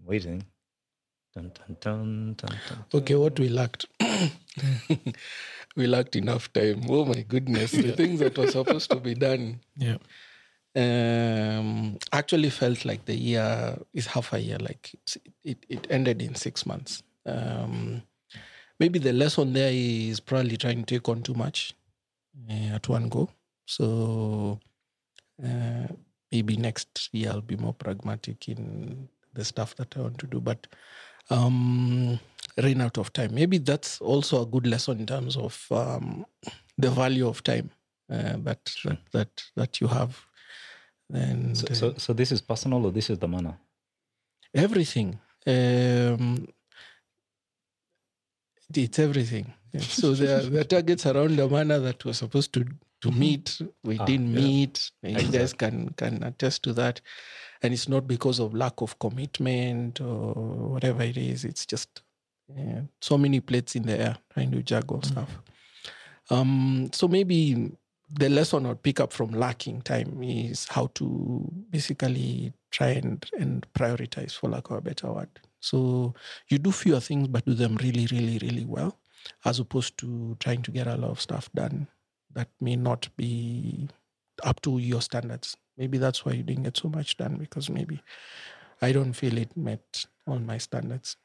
Waiting. 0.05 0.45
Dun, 1.33 1.51
dun, 1.55 1.77
dun, 1.79 2.33
dun, 2.35 2.49
dun. 2.67 2.85
Okay, 2.93 3.15
what 3.15 3.39
we 3.39 3.47
lacked. 3.47 3.85
we 5.77 5.87
lacked 5.87 6.15
enough 6.17 6.51
time. 6.51 6.83
Oh 6.89 7.05
my 7.05 7.21
goodness. 7.21 7.71
The 7.71 7.93
things 7.93 8.19
that 8.19 8.37
were 8.37 8.47
supposed 8.51 8.89
to 8.91 8.97
be 8.99 9.13
done 9.13 9.61
Yeah. 9.77 9.97
um, 10.75 11.97
actually 12.11 12.49
felt 12.49 12.83
like 12.83 13.05
the 13.05 13.15
year 13.15 13.77
is 13.93 14.07
half 14.07 14.33
a 14.33 14.39
year, 14.39 14.57
like 14.59 14.89
it's, 14.93 15.17
it, 15.43 15.65
it 15.69 15.87
ended 15.89 16.21
in 16.21 16.35
six 16.35 16.65
months. 16.65 17.01
Um, 17.25 18.03
maybe 18.79 18.99
the 18.99 19.13
lesson 19.13 19.53
there 19.53 19.71
is 19.73 20.19
probably 20.19 20.57
trying 20.57 20.83
to 20.83 20.95
take 20.95 21.07
on 21.07 21.21
too 21.23 21.33
much 21.33 21.73
uh, 22.49 22.75
at 22.75 22.89
one 22.89 23.07
go. 23.07 23.29
So 23.67 24.59
uh, 25.41 25.87
maybe 26.29 26.57
next 26.57 27.09
year 27.13 27.29
I'll 27.31 27.41
be 27.41 27.55
more 27.55 27.73
pragmatic 27.73 28.49
in 28.49 29.07
the 29.33 29.45
stuff 29.45 29.75
that 29.77 29.95
I 29.95 30.01
want 30.01 30.17
to 30.17 30.27
do. 30.27 30.41
But 30.41 30.67
um, 31.29 32.19
ran 32.57 32.81
out 32.81 32.97
of 32.97 33.13
time. 33.13 33.33
Maybe 33.33 33.57
that's 33.59 34.01
also 34.01 34.41
a 34.41 34.45
good 34.45 34.67
lesson 34.67 34.99
in 34.99 35.05
terms 35.05 35.37
of 35.37 35.65
um, 35.71 36.25
the 36.77 36.89
value 36.89 37.27
of 37.27 37.43
time 37.43 37.69
uh, 38.11 38.35
that, 38.43 38.71
that 38.83 38.99
that 39.11 39.43
that 39.55 39.81
you 39.81 39.87
have. 39.87 40.19
And 41.13 41.57
So, 41.57 41.67
uh, 41.69 41.73
so, 41.73 41.93
so 41.97 42.13
this 42.13 42.31
is 42.31 42.41
personal 42.41 42.85
or 42.85 42.91
this 42.91 43.09
is 43.09 43.19
the 43.19 43.27
manner? 43.27 43.57
everything. 44.53 45.19
Um, 45.47 46.47
it's 48.73 48.99
everything. 48.99 49.53
Yeah. 49.73 49.81
So 49.81 50.13
there 50.13 50.39
are, 50.39 50.41
there 50.41 50.61
are 50.61 50.65
targets 50.65 51.05
around 51.05 51.37
the 51.37 51.47
manner 51.47 51.79
that 51.79 52.03
we're 52.03 52.13
supposed 52.13 52.53
to 52.53 52.65
to 53.01 53.11
meet. 53.11 53.61
We 53.83 53.97
Ah, 53.99 54.05
didn't 54.05 54.33
yeah. 54.33 54.41
meet. 54.41 54.91
You 55.03 55.27
guys 55.31 55.53
can 55.53 55.89
can 55.97 56.23
attest 56.23 56.63
to 56.63 56.73
that. 56.73 57.01
And 57.63 57.73
it's 57.73 57.87
not 57.87 58.07
because 58.07 58.39
of 58.39 58.53
lack 58.53 58.81
of 58.81 58.97
commitment 58.99 60.01
or 60.01 60.33
whatever 60.73 61.03
it 61.03 61.17
is. 61.17 61.45
It's 61.45 61.65
just 61.65 62.01
yeah, 62.55 62.81
so 63.01 63.17
many 63.17 63.39
plates 63.39 63.75
in 63.75 63.83
the 63.83 63.99
air 63.99 64.17
trying 64.33 64.51
to 64.51 64.63
juggle 64.63 65.01
stuff. 65.03 65.29
Um, 66.29 66.89
so 66.93 67.07
maybe 67.07 67.71
the 68.09 68.29
lesson 68.29 68.65
I'd 68.65 68.81
pick 68.83 68.99
up 68.99 69.13
from 69.13 69.31
lacking 69.31 69.81
time 69.83 70.21
is 70.23 70.67
how 70.69 70.87
to 70.95 71.49
basically 71.69 72.51
try 72.71 72.89
and, 72.89 73.25
and 73.39 73.65
prioritize, 73.73 74.33
for 74.33 74.49
lack 74.49 74.69
of 74.69 74.77
a 74.77 74.81
better 74.81 75.11
word. 75.11 75.29
So 75.59 76.13
you 76.49 76.57
do 76.57 76.71
fewer 76.71 76.99
things, 76.99 77.27
but 77.27 77.45
do 77.45 77.53
them 77.53 77.75
really, 77.77 78.07
really, 78.11 78.37
really 78.39 78.65
well, 78.65 78.97
as 79.45 79.59
opposed 79.59 79.97
to 79.99 80.35
trying 80.39 80.61
to 80.63 80.71
get 80.71 80.87
a 80.87 80.95
lot 80.95 81.11
of 81.11 81.21
stuff 81.21 81.49
done 81.53 81.87
that 82.33 82.49
may 82.59 82.75
not 82.75 83.09
be 83.17 83.89
up 84.43 84.61
to 84.61 84.77
your 84.77 85.01
standards. 85.01 85.57
Maybe 85.77 85.97
that's 85.97 86.25
why 86.25 86.33
you 86.33 86.43
didn't 86.43 86.63
get 86.63 86.77
so 86.77 86.89
much 86.89 87.17
done 87.17 87.37
because 87.37 87.69
maybe 87.69 88.01
I 88.81 88.91
don't 88.91 89.13
feel 89.13 89.37
it 89.37 89.55
met 89.55 90.05
all 90.27 90.39
my 90.39 90.57
standards. 90.57 91.17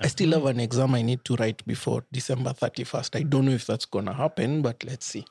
I 0.00 0.08
still 0.08 0.32
have 0.32 0.46
an 0.46 0.58
exam 0.58 0.94
I 0.94 1.02
need 1.02 1.24
to 1.24 1.36
write 1.36 1.64
before 1.66 2.04
December 2.12 2.50
31st. 2.50 3.16
I 3.16 3.22
don't 3.22 3.44
know 3.44 3.52
if 3.52 3.66
that's 3.66 3.84
going 3.84 4.06
to 4.06 4.12
happen, 4.12 4.60
but 4.60 4.82
let's 4.82 5.06
see. 5.06 5.24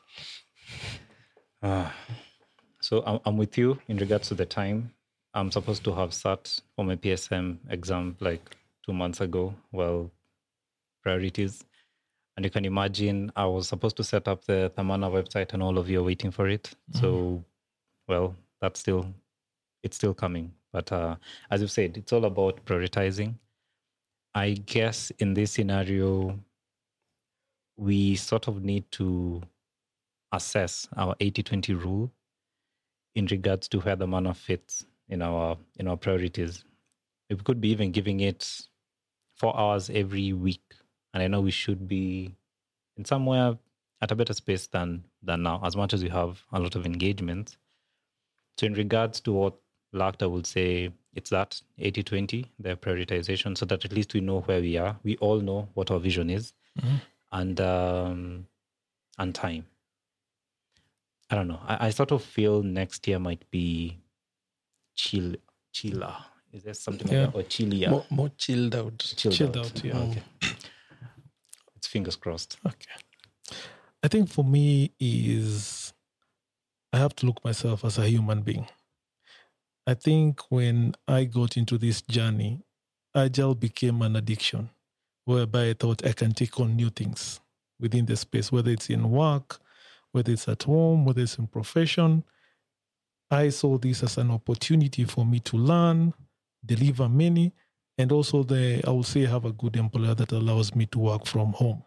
Ah, 1.62 1.94
so 2.80 3.04
I'm, 3.06 3.20
I'm 3.25 3.38
with 3.38 3.58
you 3.58 3.80
in 3.88 3.98
regards 3.98 4.30
to 4.30 4.36
the 4.36 4.46
time. 4.46 4.94
I'm 5.34 5.52
supposed 5.52 5.84
to 5.86 5.94
have 5.94 6.13
sat 6.13 6.60
for 6.75 6.86
my 6.86 6.96
PSM 6.96 7.58
exam 7.70 8.16
like 8.20 8.56
two 8.86 8.94
months 8.94 9.20
ago. 9.20 9.56
Well, 9.72 10.12
priorities. 11.02 11.66
And 12.36 12.44
you 12.46 12.50
can 12.50 12.66
imagine 12.66 13.32
I 13.36 13.46
was 13.46 13.68
supposed 13.68 13.96
to 13.98 14.04
set 14.04 14.28
up 14.28 14.44
the 14.46 14.72
Thamana 14.75 15.12
website 15.12 15.54
and 15.54 15.62
all 15.62 15.78
of 15.78 15.90
you 15.90 16.00
are 16.00 16.04
waiting 16.04 16.32
for 16.32 16.48
it. 16.50 16.72
So, 16.94 17.44
well, 18.08 18.36
that's 18.60 18.80
still, 18.80 19.06
it's 19.84 19.96
still 19.98 20.13
coming. 20.13 20.52
But 20.72 20.92
uh, 20.92 21.16
as 21.52 21.62
you've 21.62 21.72
said, 21.72 21.96
it's 21.98 22.12
all 22.12 22.25
about 22.25 22.66
prioritizing. 22.66 23.36
I 24.34 24.54
guess 24.66 25.12
in 25.20 25.36
this 25.36 25.52
scenario, 25.52 26.40
we 27.78 28.16
sort 28.16 28.48
of 28.48 28.63
need 28.63 28.90
to 28.92 29.42
assess 30.32 30.88
our 30.98 31.16
80-20 31.16 31.84
rule 31.84 32.12
in 33.16 33.28
regards 33.28 33.68
to 33.70 33.80
where 33.80 33.96
the 33.96 34.08
mana 34.08 34.34
fits 34.34 34.86
in 35.10 35.22
our 35.22 35.58
in 35.78 35.88
our 35.88 35.98
priorities. 35.98 36.66
We 37.30 37.36
could 37.36 37.62
be 37.62 37.70
even 37.70 37.92
giving 37.92 38.22
it 38.22 38.62
four 39.36 39.58
hours 39.58 39.90
every 39.90 40.34
week. 40.34 40.74
And 41.13 41.22
I 41.24 41.27
know 41.27 41.41
we 41.41 41.51
should 41.51 41.88
be 41.88 42.36
in 42.98 43.05
somewhere 43.05 43.58
at 44.01 44.12
a 44.12 44.15
better 44.15 44.34
space 44.34 44.67
than 44.67 45.03
than 45.22 45.43
now, 45.43 45.62
as 45.63 45.75
much 45.75 45.93
as 45.93 46.03
we 46.03 46.10
have 46.10 46.41
a 46.51 46.60
lot 46.60 46.75
of 46.75 46.86
engagements. 46.86 47.58
So 48.60 48.65
in 48.65 48.74
regards 48.74 49.20
to 49.22 49.32
what 49.32 49.55
I 50.22 50.25
would 50.25 50.48
say 50.48 50.91
it's 51.13 51.29
that 51.29 51.62
80-20, 51.79 52.48
the 52.60 52.75
prioritization, 52.75 53.55
so 53.55 53.65
that 53.67 53.86
at 53.86 53.93
least 53.93 54.15
we 54.15 54.22
know 54.22 54.39
where 54.41 54.60
we 54.60 54.75
are. 54.77 54.98
We 55.03 55.15
all 55.17 55.39
know 55.39 55.70
what 55.75 55.91
our 55.91 56.00
vision 56.00 56.32
is 56.32 56.53
and 57.32 57.62
um 57.62 58.48
and 59.20 59.36
time. 59.36 59.65
I 61.29 61.36
don't 61.36 61.48
know. 61.48 61.60
I, 61.67 61.88
I 61.88 61.89
sort 61.91 62.12
of 62.12 62.24
feel 62.24 62.63
next 62.63 63.08
year 63.08 63.20
might 63.20 63.50
be 63.51 64.00
chill 64.96 65.36
chiller. 65.72 66.15
Is 66.51 66.63
there 66.63 66.74
something 66.74 67.08
Yeah. 67.12 67.25
like 67.25 67.32
that? 67.34 67.39
Or 67.39 67.43
chillier? 67.43 67.89
More, 67.89 68.05
more 68.10 68.29
chilled 68.38 68.75
out. 68.75 68.98
chilled, 69.17 69.36
Chilled 69.36 69.58
out. 69.58 69.65
out, 69.65 69.84
yeah. 69.84 69.98
Okay. 69.98 70.24
Fingers 71.93 72.15
crossed. 72.15 72.57
Okay. 72.65 72.89
I 74.01 74.07
think 74.07 74.27
for 74.27 74.43
me 74.43 74.91
is 75.00 75.93
I 76.91 76.97
have 76.97 77.15
to 77.17 77.27
look 77.27 77.45
myself 77.45 77.85
as 77.85 78.00
a 78.00 78.07
human 78.09 78.41
being. 78.41 78.65
I 79.85 79.93
think 79.93 80.41
when 80.50 80.95
I 81.07 81.25
got 81.25 81.55
into 81.55 81.77
this 81.77 82.01
journey, 82.01 82.63
agile 83.13 83.53
became 83.53 84.01
an 84.01 84.15
addiction, 84.15 84.71
whereby 85.25 85.69
I 85.69 85.73
thought 85.73 86.03
I 86.03 86.13
can 86.13 86.33
take 86.33 86.59
on 86.59 86.75
new 86.75 86.89
things 86.89 87.39
within 87.79 88.07
the 88.07 88.15
space, 88.15 88.51
whether 88.51 88.71
it's 88.71 88.89
in 88.89 89.12
work, 89.12 89.59
whether 90.13 90.31
it's 90.31 90.47
at 90.47 90.63
home, 90.63 91.05
whether 91.05 91.21
it's 91.21 91.38
in 91.38 91.45
profession. 91.45 92.23
I 93.29 93.50
saw 93.50 93.77
this 93.77 94.01
as 94.01 94.17
an 94.17 94.31
opportunity 94.31 95.03
for 95.03 95.27
me 95.27 95.41
to 95.41 95.57
learn, 95.57 96.15
deliver 96.65 97.07
many, 97.07 97.53
and 97.97 98.12
also 98.12 98.43
the 98.43 98.81
I 98.85 98.91
will 98.91 99.03
say 99.03 99.25
I 99.25 99.29
have 99.29 99.45
a 99.45 99.51
good 99.51 99.75
employer 99.75 100.15
that 100.15 100.31
allows 100.31 100.75
me 100.75 100.85
to 100.88 101.00
work 101.00 101.25
from 101.25 101.53
home. 101.53 101.83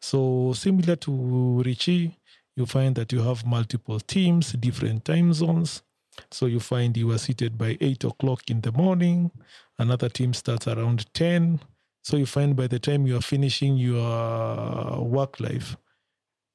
So 0.00 0.52
similar 0.54 0.96
to 0.96 1.62
Richie, 1.62 2.18
you 2.56 2.66
find 2.66 2.94
that 2.96 3.12
you 3.12 3.22
have 3.22 3.46
multiple 3.46 4.00
teams, 4.00 4.52
different 4.52 5.04
time 5.04 5.32
zones. 5.32 5.82
So 6.30 6.46
you 6.46 6.60
find 6.60 6.96
you 6.96 7.12
are 7.12 7.18
seated 7.18 7.58
by 7.58 7.76
eight 7.80 8.04
o'clock 8.04 8.50
in 8.50 8.62
the 8.62 8.72
morning. 8.72 9.30
Another 9.78 10.08
team 10.08 10.32
starts 10.32 10.66
around 10.66 11.12
10. 11.14 11.60
So 12.02 12.16
you 12.16 12.24
find 12.26 12.56
by 12.56 12.68
the 12.68 12.78
time 12.78 13.06
you 13.06 13.16
are 13.16 13.22
finishing 13.22 13.76
your 13.76 15.02
work 15.02 15.40
life, 15.40 15.76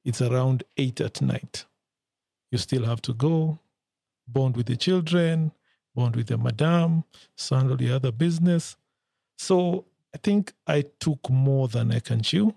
it's 0.04 0.20
around 0.20 0.64
eight 0.76 1.00
at 1.00 1.22
night. 1.22 1.64
you 2.52 2.58
still 2.58 2.84
have 2.84 3.02
to 3.02 3.14
go, 3.14 3.58
bond 4.28 4.56
with 4.56 4.66
the 4.66 4.76
children, 4.76 5.52
bond 5.94 6.16
with 6.16 6.28
the 6.28 6.38
madam, 6.38 7.04
handle 7.50 7.76
the 7.76 7.92
other 7.92 8.12
business. 8.12 8.76
So 9.36 9.86
I 10.14 10.18
think 10.18 10.52
I 10.66 10.84
took 11.00 11.30
more 11.30 11.68
than 11.68 11.92
I 11.92 12.00
can 12.00 12.22
chew. 12.22 12.54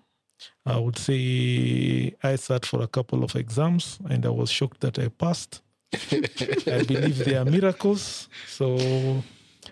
I 0.66 0.78
would 0.78 0.98
say 0.98 2.16
I 2.22 2.36
sat 2.36 2.66
for 2.66 2.82
a 2.82 2.88
couple 2.88 3.24
of 3.24 3.36
exams 3.36 4.00
and 4.10 4.26
I 4.26 4.30
was 4.30 4.52
shocked 4.52 4.82
that 4.82 5.00
I 5.00 5.08
passed. 5.08 5.62
I 5.94 6.84
believe 6.86 7.24
they 7.24 7.36
are 7.36 7.46
miracles. 7.46 8.28
So 8.48 9.24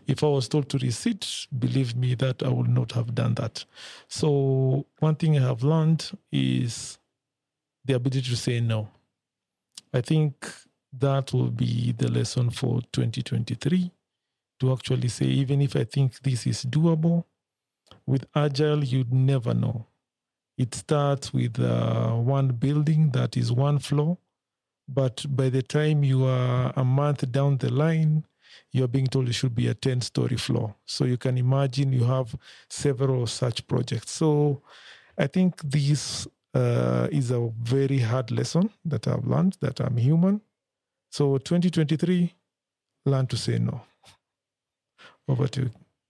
if 0.08 0.24
I 0.24 0.28
was 0.28 0.48
told 0.48 0.70
to 0.70 0.78
resit, 0.78 1.48
believe 1.58 1.96
me 1.96 2.16
that 2.16 2.44
I 2.44 2.50
would 2.50 2.70
not 2.70 2.94
have 2.94 3.14
done 3.14 3.36
that. 3.36 3.66
So 4.08 4.86
one 5.00 5.16
thing 5.16 5.38
I 5.38 5.42
have 5.42 5.64
learned 5.64 6.12
is 6.32 6.98
the 7.86 7.94
ability 7.96 8.30
to 8.30 8.36
say 8.38 8.60
no. 8.62 8.90
I 9.94 10.02
think 10.02 10.50
that 11.00 11.34
will 11.34 11.50
be 11.50 11.92
the 11.94 12.10
lesson 12.10 12.50
for 12.50 12.82
2023 12.92 13.92
to 14.60 14.72
actually 14.72 15.08
say, 15.08 15.26
even 15.26 15.62
if 15.62 15.76
I 15.76 15.84
think 15.84 16.20
this 16.22 16.46
is 16.48 16.66
doable, 16.66 17.26
with 18.06 18.26
Agile, 18.36 18.84
you'd 18.84 19.14
never 19.14 19.54
know. 19.54 19.88
It 20.58 20.76
starts 20.76 21.34
with 21.34 21.60
uh, 21.60 22.12
one 22.12 22.50
building 22.50 23.12
that 23.12 23.38
is 23.38 23.52
one 23.52 23.80
floor, 23.80 24.18
but 24.88 25.26
by 25.30 25.50
the 25.50 25.64
time 25.64 26.04
you 26.04 26.26
are 26.26 26.74
a 26.76 26.84
month 26.84 27.32
down 27.32 27.58
the 27.58 27.72
line, 27.72 28.26
you're 28.72 28.88
being 28.88 29.08
told 29.08 29.30
it 29.30 29.34
should 29.34 29.56
be 29.56 29.68
a 29.68 29.74
10 29.74 30.02
story 30.02 30.38
floor. 30.38 30.76
So 30.86 31.06
you 31.06 31.18
can 31.18 31.38
imagine 31.38 31.92
you 31.92 32.04
have 32.04 32.36
several 32.70 33.26
such 33.26 33.66
projects. 33.68 34.12
So 34.12 34.62
I 35.18 35.28
think 35.28 35.62
this 35.64 36.28
uh, 36.54 37.08
is 37.12 37.32
a 37.32 37.50
very 37.62 38.00
hard 38.00 38.30
lesson 38.30 38.70
that 38.86 39.08
I've 39.08 39.26
learned 39.26 39.58
that 39.62 39.80
I'm 39.80 39.98
human. 39.98 40.42
So 41.14 41.38
2023, 41.38 42.34
learn 43.06 43.28
to 43.28 43.38
say 43.38 43.60
no. 43.60 43.82
Over 45.28 45.48
to 45.48 45.62
you. 45.62 45.70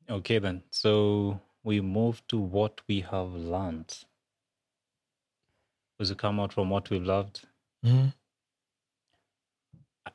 Okay, 0.10 0.40
then. 0.40 0.64
So 0.72 1.42
we 1.62 1.82
move 1.82 2.26
to 2.30 2.38
what 2.38 2.80
we 2.88 3.02
have 3.02 3.34
learned. 3.34 3.94
Was 6.00 6.10
it 6.10 6.18
come 6.18 6.40
out 6.40 6.54
from 6.54 6.70
what 6.70 6.90
we've 6.90 7.04
loved? 7.04 7.42
Mm-hmm. 7.86 8.08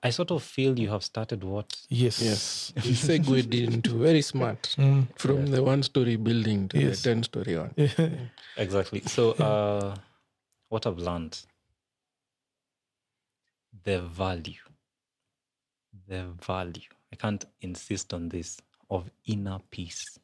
I 0.02 0.09
sort 0.09 0.30
of 0.30 0.42
feel 0.42 0.78
you 0.78 0.88
have 0.88 1.04
started 1.04 1.45
what? 1.45 1.76
Yes. 1.90 2.23
Yes. 2.23 2.73
We 2.83 2.95
segued 2.95 3.54
into 3.54 3.99
very 3.99 4.23
smart 4.23 4.75
Mm. 4.78 5.07
from 5.18 5.40
Yes. 5.40 5.50
the 5.50 5.62
one 5.62 5.83
story 5.83 6.16
building 6.16 6.66
to 6.71 6.78
Yes. 6.80 7.02
the 7.02 7.11
10 7.11 7.23
story 7.25 7.59
one. 7.59 7.75
Exactly. 8.57 9.00
So, 9.02 9.33
uh, 9.49 9.97
what 10.71 10.87
I've 10.87 10.99
learned 10.99 11.38
the 13.85 14.00
value, 14.00 14.64
the 16.09 16.27
value, 16.45 16.83
I 17.12 17.17
can't 17.17 17.45
insist 17.61 18.15
on 18.15 18.29
this, 18.29 18.59
of 18.91 19.11
inner 19.27 19.59
peace. 19.71 20.19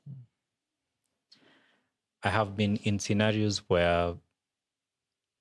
I 2.22 2.30
have 2.30 2.56
been 2.56 2.76
in 2.76 2.98
scenarios 2.98 3.58
where 3.68 4.14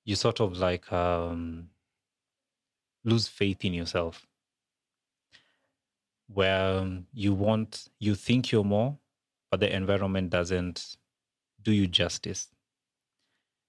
you 0.04 0.16
sort 0.16 0.40
of 0.40 0.58
like 0.58 0.92
um, 0.92 1.70
lose 3.04 3.26
faith 3.26 3.64
in 3.64 3.72
yourself, 3.72 4.26
where 6.28 6.78
um, 6.78 7.06
you 7.14 7.32
want, 7.32 7.88
you 7.98 8.14
think 8.14 8.52
you're 8.52 8.64
more, 8.64 8.98
but 9.50 9.60
the 9.60 9.74
environment 9.74 10.30
doesn't 10.30 10.96
do 11.62 11.72
you 11.72 11.86
justice. 11.86 12.48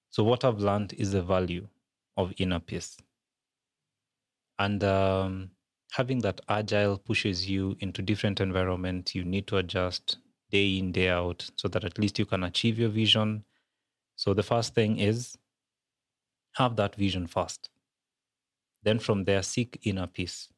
So, 0.09 0.23
what 0.23 0.43
I've 0.43 0.59
learned 0.59 0.93
is 0.93 1.13
the 1.13 1.21
value 1.21 1.67
of 2.17 2.33
inner 2.37 2.59
peace. 2.59 2.97
And 4.59 4.83
um, 4.83 5.51
having 5.95 6.19
that 6.19 6.41
agile 6.49 6.97
pushes 6.97 7.49
you 7.49 7.77
into 7.79 8.01
different 8.01 8.41
environments. 8.41 9.15
You 9.15 9.23
need 9.23 9.47
to 9.47 9.57
adjust 9.57 10.17
day 10.51 10.77
in, 10.77 10.91
day 10.91 11.07
out, 11.07 11.49
so 11.55 11.69
that 11.69 11.85
at 11.85 11.97
least 11.97 12.19
you 12.19 12.25
can 12.25 12.43
achieve 12.43 12.77
your 12.77 12.89
vision. 12.89 13.45
So, 14.17 14.33
the 14.33 14.43
first 14.43 14.75
thing 14.75 14.99
is 14.99 15.37
have 16.55 16.75
that 16.75 16.95
vision 16.95 17.27
first. 17.27 17.69
Then, 18.83 18.99
from 18.99 19.23
there, 19.23 19.41
seek 19.41 19.79
inner 19.83 20.07
peace, 20.07 20.49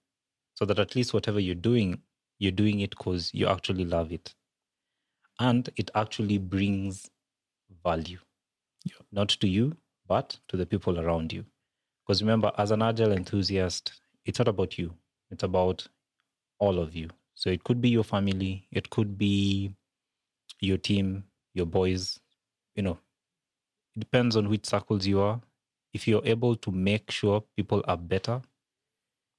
so 0.56 0.66
that 0.66 0.80
at 0.80 0.96
least 0.96 1.14
whatever 1.14 1.40
you're 1.40 1.54
doing, 1.54 2.02
you're 2.40 2.52
doing 2.52 2.80
it 2.80 2.92
because 2.92 3.32
you 3.32 3.48
actually 3.48 3.86
love 3.86 4.12
it. 4.12 4.34
And 5.40 5.70
it 5.76 5.92
actually 5.94 6.40
brings 6.40 7.12
value 7.84 8.18
not 9.12 9.30
to 9.30 9.48
you, 9.48 9.78
but 10.08 10.40
to 10.48 10.58
the 10.58 10.66
people 10.66 11.00
around 11.00 11.32
you. 11.32 11.46
Because 12.06 12.24
remember, 12.24 12.52
as 12.58 12.72
an 12.72 12.82
agile 12.82 13.12
enthusiast, 13.12 13.94
it's 14.26 14.40
not 14.40 14.48
about 14.48 14.80
you, 14.80 14.94
it's 15.32 15.44
about 15.44 15.88
all 16.60 16.80
of 16.80 16.96
you. 16.96 17.10
So 17.36 17.50
it 17.50 17.64
could 17.64 17.82
be 17.82 17.90
your 17.90 18.04
family, 18.04 18.68
it 18.72 18.90
could 18.90 19.18
be 19.18 19.72
your 20.60 20.78
team, 20.78 21.26
your 21.54 21.66
boys, 21.66 22.20
you 22.76 22.84
know, 22.84 22.98
it 23.96 24.00
depends 24.00 24.36
on 24.36 24.50
which 24.50 24.66
circles 24.66 25.06
you 25.06 25.20
are. 25.20 25.40
If 25.94 26.08
you're 26.08 26.26
able 26.26 26.56
to 26.58 26.72
make 26.72 27.12
sure 27.12 27.44
people 27.56 27.84
are 27.88 27.98
better 27.98 28.42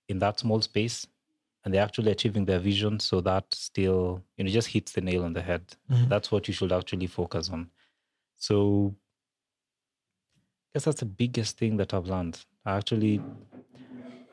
in 0.09 0.18
that 0.20 0.38
small 0.38 0.61
space 0.62 1.07
and 1.64 1.74
they're 1.74 1.85
actually 1.85 2.12
achieving 2.12 2.44
their 2.44 2.59
vision, 2.59 2.98
so 3.01 3.20
that 3.20 3.53
still, 3.53 4.22
you 4.37 4.44
know, 4.44 4.51
just 4.51 4.68
hits 4.68 4.92
the 4.92 5.01
nail 5.01 5.24
on 5.24 5.33
the 5.33 5.42
head. 5.42 5.77
Mhm. 5.90 6.09
That's 6.09 6.31
what 6.33 6.48
you 6.48 6.55
should 6.55 6.72
actually 6.72 7.07
focus 7.07 7.51
on. 7.51 7.70
So 8.37 8.94
I 10.70 10.79
guess 10.79 10.85
that's 10.85 11.01
the 11.01 11.07
biggest 11.07 11.59
thing 11.59 11.77
that 11.79 11.92
I've 11.94 12.07
learned. 12.07 12.44
I 12.64 12.77
actually, 12.77 13.20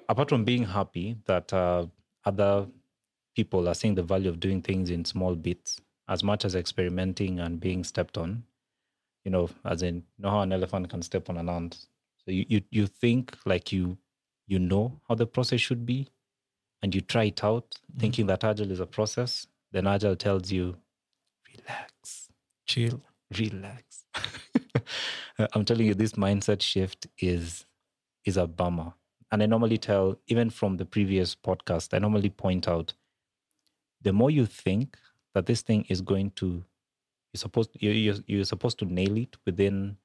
apart 0.10 0.30
from 0.30 0.44
being 0.46 0.64
happy 0.64 1.18
that 1.26 1.52
uh, 1.54 1.86
other 2.26 2.68
people 3.36 3.68
are 3.68 3.74
seeing 3.74 3.96
the 3.96 4.04
value 4.04 4.30
of 4.30 4.40
doing 4.40 4.62
things 4.62 4.90
in 4.90 5.06
small 5.06 5.36
bits, 5.36 5.80
as 6.10 6.24
much 6.24 6.46
as 6.46 6.56
experimenting 6.56 7.40
and 7.40 7.60
being 7.60 7.84
stepped 7.84 8.18
on, 8.18 8.44
you 9.24 9.32
know, 9.32 9.50
as 9.66 9.82
in, 9.82 9.96
you 9.96 10.24
know 10.24 10.30
how 10.30 10.42
an 10.42 10.54
elephant 10.54 10.90
can 10.90 11.02
step 11.02 11.30
on 11.30 11.38
an 11.38 11.50
ant. 11.50 11.88
So 12.26 12.32
you, 12.32 12.46
you, 12.48 12.62
you 12.72 12.88
think 12.88 13.36
like 13.46 13.72
you, 13.72 13.98
you 14.48 14.60
know 14.60 15.00
how 15.08 15.16
the 15.16 15.28
process 15.28 15.62
should 15.62 15.86
be, 15.86 16.08
and 16.82 16.94
you 16.94 17.02
try 17.02 17.26
it 17.26 17.44
out, 17.44 17.76
thinking 17.98 18.28
that 18.28 18.44
agile 18.44 18.72
is 18.72 18.80
a 18.80 18.86
process. 18.86 19.48
Then 19.72 19.88
agile 19.88 20.16
tells 20.16 20.52
you, 20.52 20.78
relax 21.48 22.30
Chill. 22.66 23.02
relax. 23.38 24.06
I'm 25.54 25.66
telling 25.66 25.88
you, 25.88 25.94
this 25.94 26.14
mindset 26.14 26.62
shift 26.62 27.08
is 27.20 27.66
is 28.26 28.38
a 28.38 28.48
bummer. 28.48 28.94
And 29.32 29.42
I 29.44 29.46
normally 29.46 29.78
tell, 29.78 30.18
even 30.28 30.50
from 30.50 30.78
the 30.78 30.86
previous 30.86 31.36
podcast, 31.36 31.94
I 31.94 32.00
normally 32.00 32.30
point 32.30 32.68
out 32.68 32.94
the 34.02 34.14
more 34.14 34.30
you 34.30 34.46
think 34.46 34.98
that 35.34 35.46
this 35.46 35.62
thing 35.62 35.86
is 35.90 36.02
going 36.02 36.32
to, 36.32 36.64
you're 37.34 37.40
supposed 37.40 37.72
you're, 37.80 38.16
you're, 38.28 38.46
supposed 38.46 38.80
to 38.80 38.86
nail 38.86 39.18
it 39.18 39.36
within, 39.46 39.98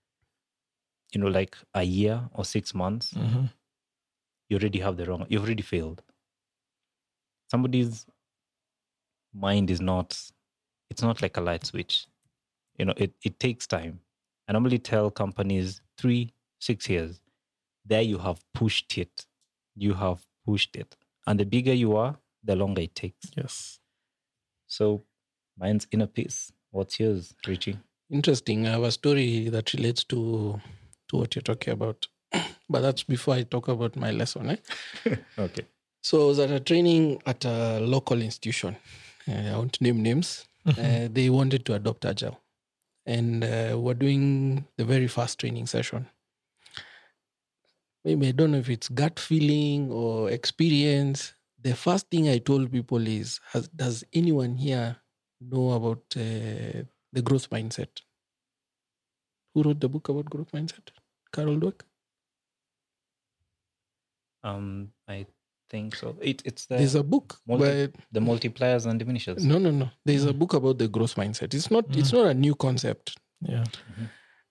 you 1.12 1.20
know, 1.20 1.28
like 1.28 1.56
a 1.74 1.82
year 1.82 2.22
or 2.34 2.44
six 2.44 2.74
months. 2.74 3.12
Mhm. 3.12 3.50
You 4.48 4.58
already 4.58 4.80
have 4.80 4.96
the 4.96 5.04
wrong. 5.06 5.26
You've 5.28 5.44
already 5.44 5.62
failed. 5.62 6.02
Somebody's 7.50 8.06
mind 9.32 9.70
is 9.70 9.80
not. 9.80 10.18
It's 10.88 11.02
not 11.02 11.22
like 11.22 11.36
a 11.36 11.40
light 11.40 11.64
switch 11.66 12.08
you 12.80 12.86
know 12.86 12.94
it, 12.96 13.12
it 13.22 13.38
takes 13.38 13.66
time 13.66 14.00
i 14.48 14.52
normally 14.52 14.78
tell 14.78 15.10
companies 15.10 15.82
three 15.98 16.32
six 16.60 16.88
years 16.88 17.20
there 17.84 18.02
you 18.02 18.18
have 18.18 18.40
pushed 18.54 18.96
it 18.98 19.26
you 19.76 19.94
have 19.94 20.20
pushed 20.46 20.76
it 20.76 20.96
and 21.26 21.38
the 21.40 21.44
bigger 21.44 21.72
you 21.74 21.96
are 21.96 22.16
the 22.44 22.56
longer 22.56 22.82
it 22.82 22.94
takes 22.94 23.30
Yes. 23.36 23.78
so 24.66 25.02
mine's 25.58 25.86
inner 25.90 26.06
peace 26.06 26.52
what's 26.70 26.98
yours 27.00 27.34
richie 27.46 27.78
Interesting. 28.12 28.66
I 28.66 28.70
have 28.72 28.82
a 28.82 28.90
story 28.90 29.48
that 29.50 29.72
relates 29.72 30.02
to 30.06 30.60
to 31.08 31.16
what 31.16 31.36
you're 31.36 31.42
talking 31.44 31.72
about. 31.72 32.08
but 32.68 32.80
that's 32.80 33.04
before 33.04 33.34
I 33.34 33.44
talk 33.44 33.68
about 33.68 33.94
my 33.94 34.10
lesson. 34.10 34.50
Eh? 34.50 35.14
okay 35.38 35.64
So 36.02 36.24
I 36.24 36.26
was 36.26 36.38
at 36.40 36.50
a 36.50 36.58
training 36.58 37.22
at 37.24 37.44
a 37.44 37.78
local 37.78 38.20
institution. 38.20 38.76
Uh, 39.28 39.52
I 39.52 39.56
won't 39.56 39.80
name 39.80 40.02
names. 40.02 40.44
Uh, 40.66 41.06
they 41.12 41.30
wanted 41.30 41.64
to 41.66 41.74
adopt 41.74 42.04
Agile. 42.04 42.36
And 43.06 43.44
uh, 43.44 43.78
we're 43.78 43.94
doing 43.94 44.64
the 44.76 44.84
very 44.84 45.06
first 45.06 45.38
training 45.38 45.66
session. 45.68 46.08
Maybe 48.04 48.28
I 48.28 48.32
don't 48.32 48.52
know 48.52 48.58
if 48.58 48.70
it's 48.70 48.88
gut 48.88 49.18
feeling 49.20 49.90
or 49.92 50.30
experience. 50.30 51.34
The 51.62 51.74
first 51.74 52.08
thing 52.10 52.28
I 52.28 52.38
told 52.38 52.72
people 52.72 53.06
is 53.06 53.40
has, 53.52 53.68
Does 53.68 54.04
anyone 54.14 54.56
here 54.56 54.96
know 55.40 55.72
about 55.72 56.02
uh, 56.16 56.82
the 57.12 57.22
growth 57.22 57.50
mindset? 57.50 57.88
Who 59.54 59.62
wrote 59.64 59.80
the 59.80 59.88
book 59.88 60.08
about 60.08 60.26
growth 60.30 60.52
mindset? 60.52 60.88
Carol 61.32 61.56
Dweck? 61.56 61.80
um 64.42 64.90
i 65.06 65.26
think 65.68 65.94
so 65.94 66.16
it, 66.20 66.42
it's 66.46 66.64
the 66.66 66.76
There's 66.76 66.94
a 66.94 67.02
book 67.02 67.38
multi- 67.46 67.86
by 67.88 67.92
the 68.10 68.20
multipliers 68.20 68.86
and 68.86 68.98
diminishers 68.98 69.44
No, 69.44 69.58
no, 69.58 69.70
no. 69.70 69.90
There's 70.06 70.24
a 70.24 70.32
book 70.32 70.54
about 70.54 70.78
the 70.78 70.88
growth 70.88 71.14
mindset. 71.14 71.52
It's 71.54 71.70
not. 71.70 71.84
It's 71.96 72.12
not 72.12 72.26
a 72.26 72.34
new 72.34 72.54
concept. 72.54 73.18
Yeah. 73.42 73.64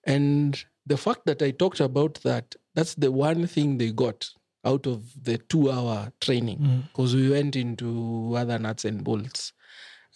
And 0.06 0.64
the 0.86 0.96
fact 0.96 1.26
that 1.26 1.42
I 1.42 1.50
talked 1.50 1.80
about 1.80 2.14
that, 2.22 2.54
that's 2.74 2.94
the 2.94 3.10
one 3.10 3.46
thing 3.46 3.78
they 3.78 3.90
got. 3.92 4.28
out 4.62 4.86
of 4.86 5.00
the 5.24 5.38
two 5.48 5.70
hour 5.70 6.12
training 6.20 6.58
because 6.92 7.14
we 7.16 7.30
went 7.30 7.56
into 7.56 8.34
other 8.36 8.58
nuts 8.58 8.84
and 8.84 9.02
bolts 9.02 9.54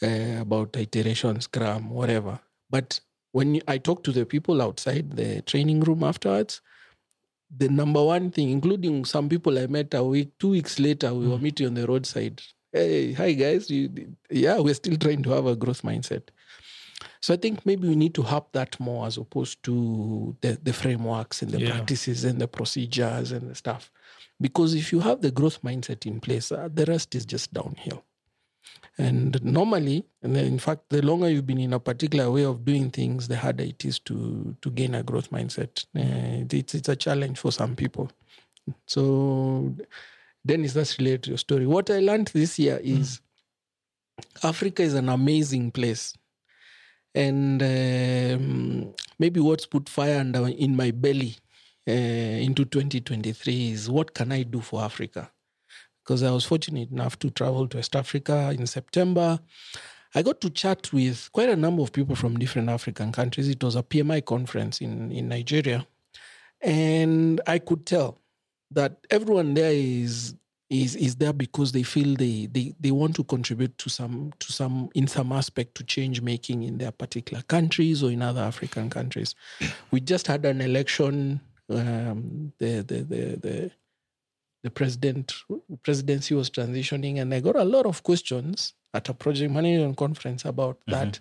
uh, 0.03 0.40
about 0.40 0.77
iteration, 0.77 1.40
scrum, 1.40 1.88
whatever. 1.88 2.38
But 2.69 3.01
when 3.33 3.55
you, 3.55 3.62
I 3.67 3.79
talked 3.79 4.05
to 4.05 4.12
the 4.12 4.27
people 4.27 4.61
outside 4.61 5.17
the 5.17 5.40
training 5.43 5.81
room 5.81 6.03
afterwards, 6.05 6.61
the 7.57 7.69
number 7.71 8.05
one 8.05 8.31
thing, 8.31 8.51
including 8.51 9.07
some 9.07 9.31
people 9.31 9.59
I 9.59 9.67
met 9.67 9.95
a 9.95 10.05
week, 10.05 10.33
two 10.38 10.51
weeks 10.51 10.79
later, 10.79 11.14
we 11.14 11.27
were 11.27 11.38
meeting 11.38 11.67
on 11.69 11.75
the 11.75 11.87
roadside. 11.87 12.43
Hey, 12.71 13.14
hi 13.14 13.33
guys. 13.33 13.71
You, 13.71 13.88
yeah, 14.31 14.59
we're 14.59 14.75
still 14.75 14.97
trying 14.99 15.23
to 15.23 15.31
have 15.31 15.47
a 15.47 15.57
growth 15.57 15.81
mindset. 15.83 16.29
So 17.24 17.32
I 17.32 17.38
think 17.38 17.64
maybe 17.64 17.88
we 17.88 17.96
need 17.96 18.12
to 18.16 18.22
help 18.22 18.52
that 18.52 18.78
more 18.78 19.06
as 19.06 19.16
opposed 19.16 19.62
to 19.62 20.37
the, 20.42 20.58
the 20.62 20.74
frameworks 20.74 21.40
and 21.40 21.52
the 21.52 21.58
Yeah. 21.58 21.70
practices 21.70 22.22
and 22.22 22.38
the 22.38 22.46
procedures 22.46 23.32
and 23.32 23.48
the 23.48 23.54
stuff. 23.54 23.90
Because 24.38 24.74
if 24.74 24.92
you 24.92 25.00
have 25.00 25.22
the 25.22 25.30
growth 25.30 25.62
mindset 25.62 26.04
in 26.04 26.20
place, 26.20 26.52
uh, 26.52 26.68
the 26.70 26.84
rest 26.84 27.14
is 27.14 27.24
just 27.24 27.54
downhill. 27.54 28.04
And 28.98 29.42
normally, 29.42 30.04
and 30.22 30.37
then 30.37 30.44
in 30.44 30.58
fact, 30.58 30.90
the 30.90 31.00
longer 31.00 31.30
you've 31.30 31.46
been 31.46 31.60
in 31.60 31.72
a 31.72 31.80
particular 31.80 32.30
way 32.30 32.44
of 32.44 32.62
doing 32.62 32.90
things, 32.90 33.26
the 33.28 33.38
harder 33.38 33.64
it 33.64 33.87
is 33.87 33.98
to 34.00 34.54
to 34.60 34.70
gain 34.70 34.94
a 34.94 35.02
growth 35.02 35.30
mindset. 35.30 35.87
Uh, 35.96 36.44
it's 36.52 36.74
it's 36.74 36.90
a 36.90 36.96
challenge 36.96 37.38
for 37.38 37.50
some 37.52 37.74
people. 37.74 38.10
So, 38.87 39.74
Denis, 40.44 40.74
that's 40.74 40.98
related 40.98 41.22
to 41.22 41.30
your 41.30 41.38
story. 41.38 41.66
What 41.66 41.88
I 41.88 42.00
learned 42.00 42.28
this 42.34 42.58
year 42.58 42.78
is 42.82 43.22
Africa 44.42 44.82
is 44.82 44.92
an 44.92 45.08
amazing 45.08 45.70
place, 45.70 46.12
and 47.14 47.62
um, 47.62 48.94
maybe 49.18 49.40
what's 49.40 49.66
put 49.66 49.88
fire 49.88 50.18
under 50.18 50.48
in 50.48 50.74
my 50.77 50.90
belly 50.90 51.37
uh, 51.88 51.92
into 51.92 52.64
2023 52.64 53.70
is 53.70 53.90
what 53.90 54.14
can 54.14 54.33
I 54.33 54.42
do 54.42 54.61
for 54.61 54.83
Africa? 54.83 55.31
Because 56.03 56.22
I 56.22 56.31
was 56.31 56.44
fortunate 56.44 56.90
enough 56.90 57.18
to 57.20 57.31
travel 57.31 57.68
to 57.68 57.77
West 57.77 57.94
Africa 57.94 58.55
in 58.57 58.66
September. 58.66 59.38
I 60.14 60.22
got 60.22 60.40
to 60.42 60.50
chat 60.50 60.92
with 60.92 61.31
quite 61.33 61.48
a 61.48 61.57
number 61.57 61.83
of 61.83 61.92
people 61.92 62.14
from 62.14 62.38
different 62.38 62.68
African 62.68 63.12
countries. 63.12 63.48
It 63.48 63.62
was 63.62 63.77
a 63.77 63.83
PMI 63.83 64.24
conference 64.24 64.81
in, 64.81 65.11
in 65.11 65.29
Nigeria. 65.29 65.87
And 66.61 67.40
I 67.46 67.59
could 67.59 67.85
tell 67.85 68.18
that 68.70 68.98
everyone 69.11 69.55
there 69.55 69.72
is 69.72 70.35
is 70.82 70.96
is 70.96 71.16
there 71.16 71.32
because 71.32 71.72
they 71.72 71.82
feel 71.82 72.16
they, 72.16 72.46
they 72.46 72.74
they 72.80 72.90
want 72.90 73.14
to 73.16 73.24
contribute 73.24 73.76
to 73.78 73.88
some 73.88 74.32
to 74.38 74.52
some 74.52 74.88
in 74.94 75.06
some 75.06 75.32
aspect 75.32 75.74
to 75.76 75.84
change 75.84 76.20
making 76.20 76.62
in 76.62 76.78
their 76.78 76.90
particular 76.90 77.42
countries 77.42 78.02
or 78.02 78.10
in 78.10 78.22
other 78.22 78.40
African 78.40 78.90
countries. 78.90 79.34
We 79.90 80.00
just 80.00 80.26
had 80.26 80.44
an 80.44 80.60
election. 80.60 81.40
Um, 81.70 82.52
the, 82.58 82.84
the 82.87 83.02
the 83.02 83.37
the 83.37 83.70
the 84.62 84.70
president 84.70 85.32
presidency 85.82 86.34
was 86.34 86.50
transitioning, 86.50 87.20
and 87.20 87.32
I 87.32 87.40
got 87.40 87.56
a 87.56 87.64
lot 87.64 87.87
of 87.87 88.02
questions 88.02 88.74
at 88.92 89.08
a 89.08 89.14
project 89.14 89.52
management 89.52 89.96
conference 89.96 90.44
about 90.44 90.78
that 90.87 91.18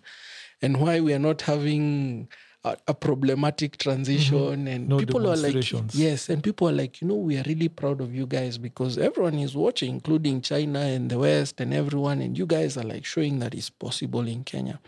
and 0.61 0.79
why 0.79 0.99
we 0.99 1.13
are 1.13 1.19
not 1.19 1.41
having 1.41 2.29
a, 2.63 2.77
a 2.87 2.93
problematic 2.93 3.77
transition. 3.77 4.67
And 4.67 4.87
No 4.89 4.97
people 4.97 5.29
are 5.29 5.35
like, 5.35 5.71
yes, 5.93 6.29
and 6.29 6.43
people 6.43 6.69
are 6.69 6.73
like, 6.73 7.01
you 7.01 7.07
know, 7.07 7.15
we 7.15 7.37
are 7.37 7.43
really 7.45 7.69
proud 7.69 8.01
of 8.01 8.15
you 8.15 8.25
guys 8.25 8.57
because 8.57 8.97
everyone 8.97 9.35
is 9.39 9.55
watching, 9.55 9.95
including 9.95 10.41
China 10.41 10.79
and 10.79 11.09
the 11.09 11.19
West 11.19 11.59
and 11.59 11.73
everyone, 11.73 12.21
and 12.21 12.37
you 12.37 12.45
guys 12.45 12.77
are 12.77 12.83
like 12.83 13.05
showing 13.05 13.39
that 13.39 13.53
it's 13.53 13.69
possible 13.69 14.27
in 14.27 14.43
Kenya. 14.43 14.79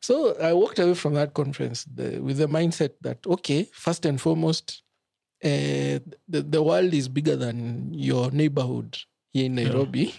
So 0.00 0.36
I 0.40 0.52
walked 0.52 0.78
away 0.78 0.94
from 0.94 1.14
that 1.14 1.34
conference 1.34 1.84
the, 1.92 2.20
with 2.20 2.38
the 2.38 2.46
mindset 2.46 2.92
that 3.00 3.26
okay, 3.26 3.64
first 3.72 4.06
and 4.06 4.20
foremost, 4.20 4.82
uh, 5.44 5.98
the 6.28 6.42
the 6.42 6.62
world 6.62 6.94
is 6.94 7.08
bigger 7.08 7.34
than 7.36 7.92
your 7.92 8.30
neighborhood 8.30 8.96
here 9.32 9.46
in 9.46 9.56
Nairobi. 9.56 10.14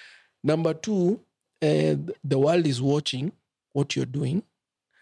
Number 0.42 0.72
two, 0.72 1.20
uh, 1.60 1.96
the 2.24 2.38
world 2.38 2.66
is 2.66 2.80
watching 2.80 3.32
what 3.72 3.94
you're 3.94 4.06
doing. 4.06 4.42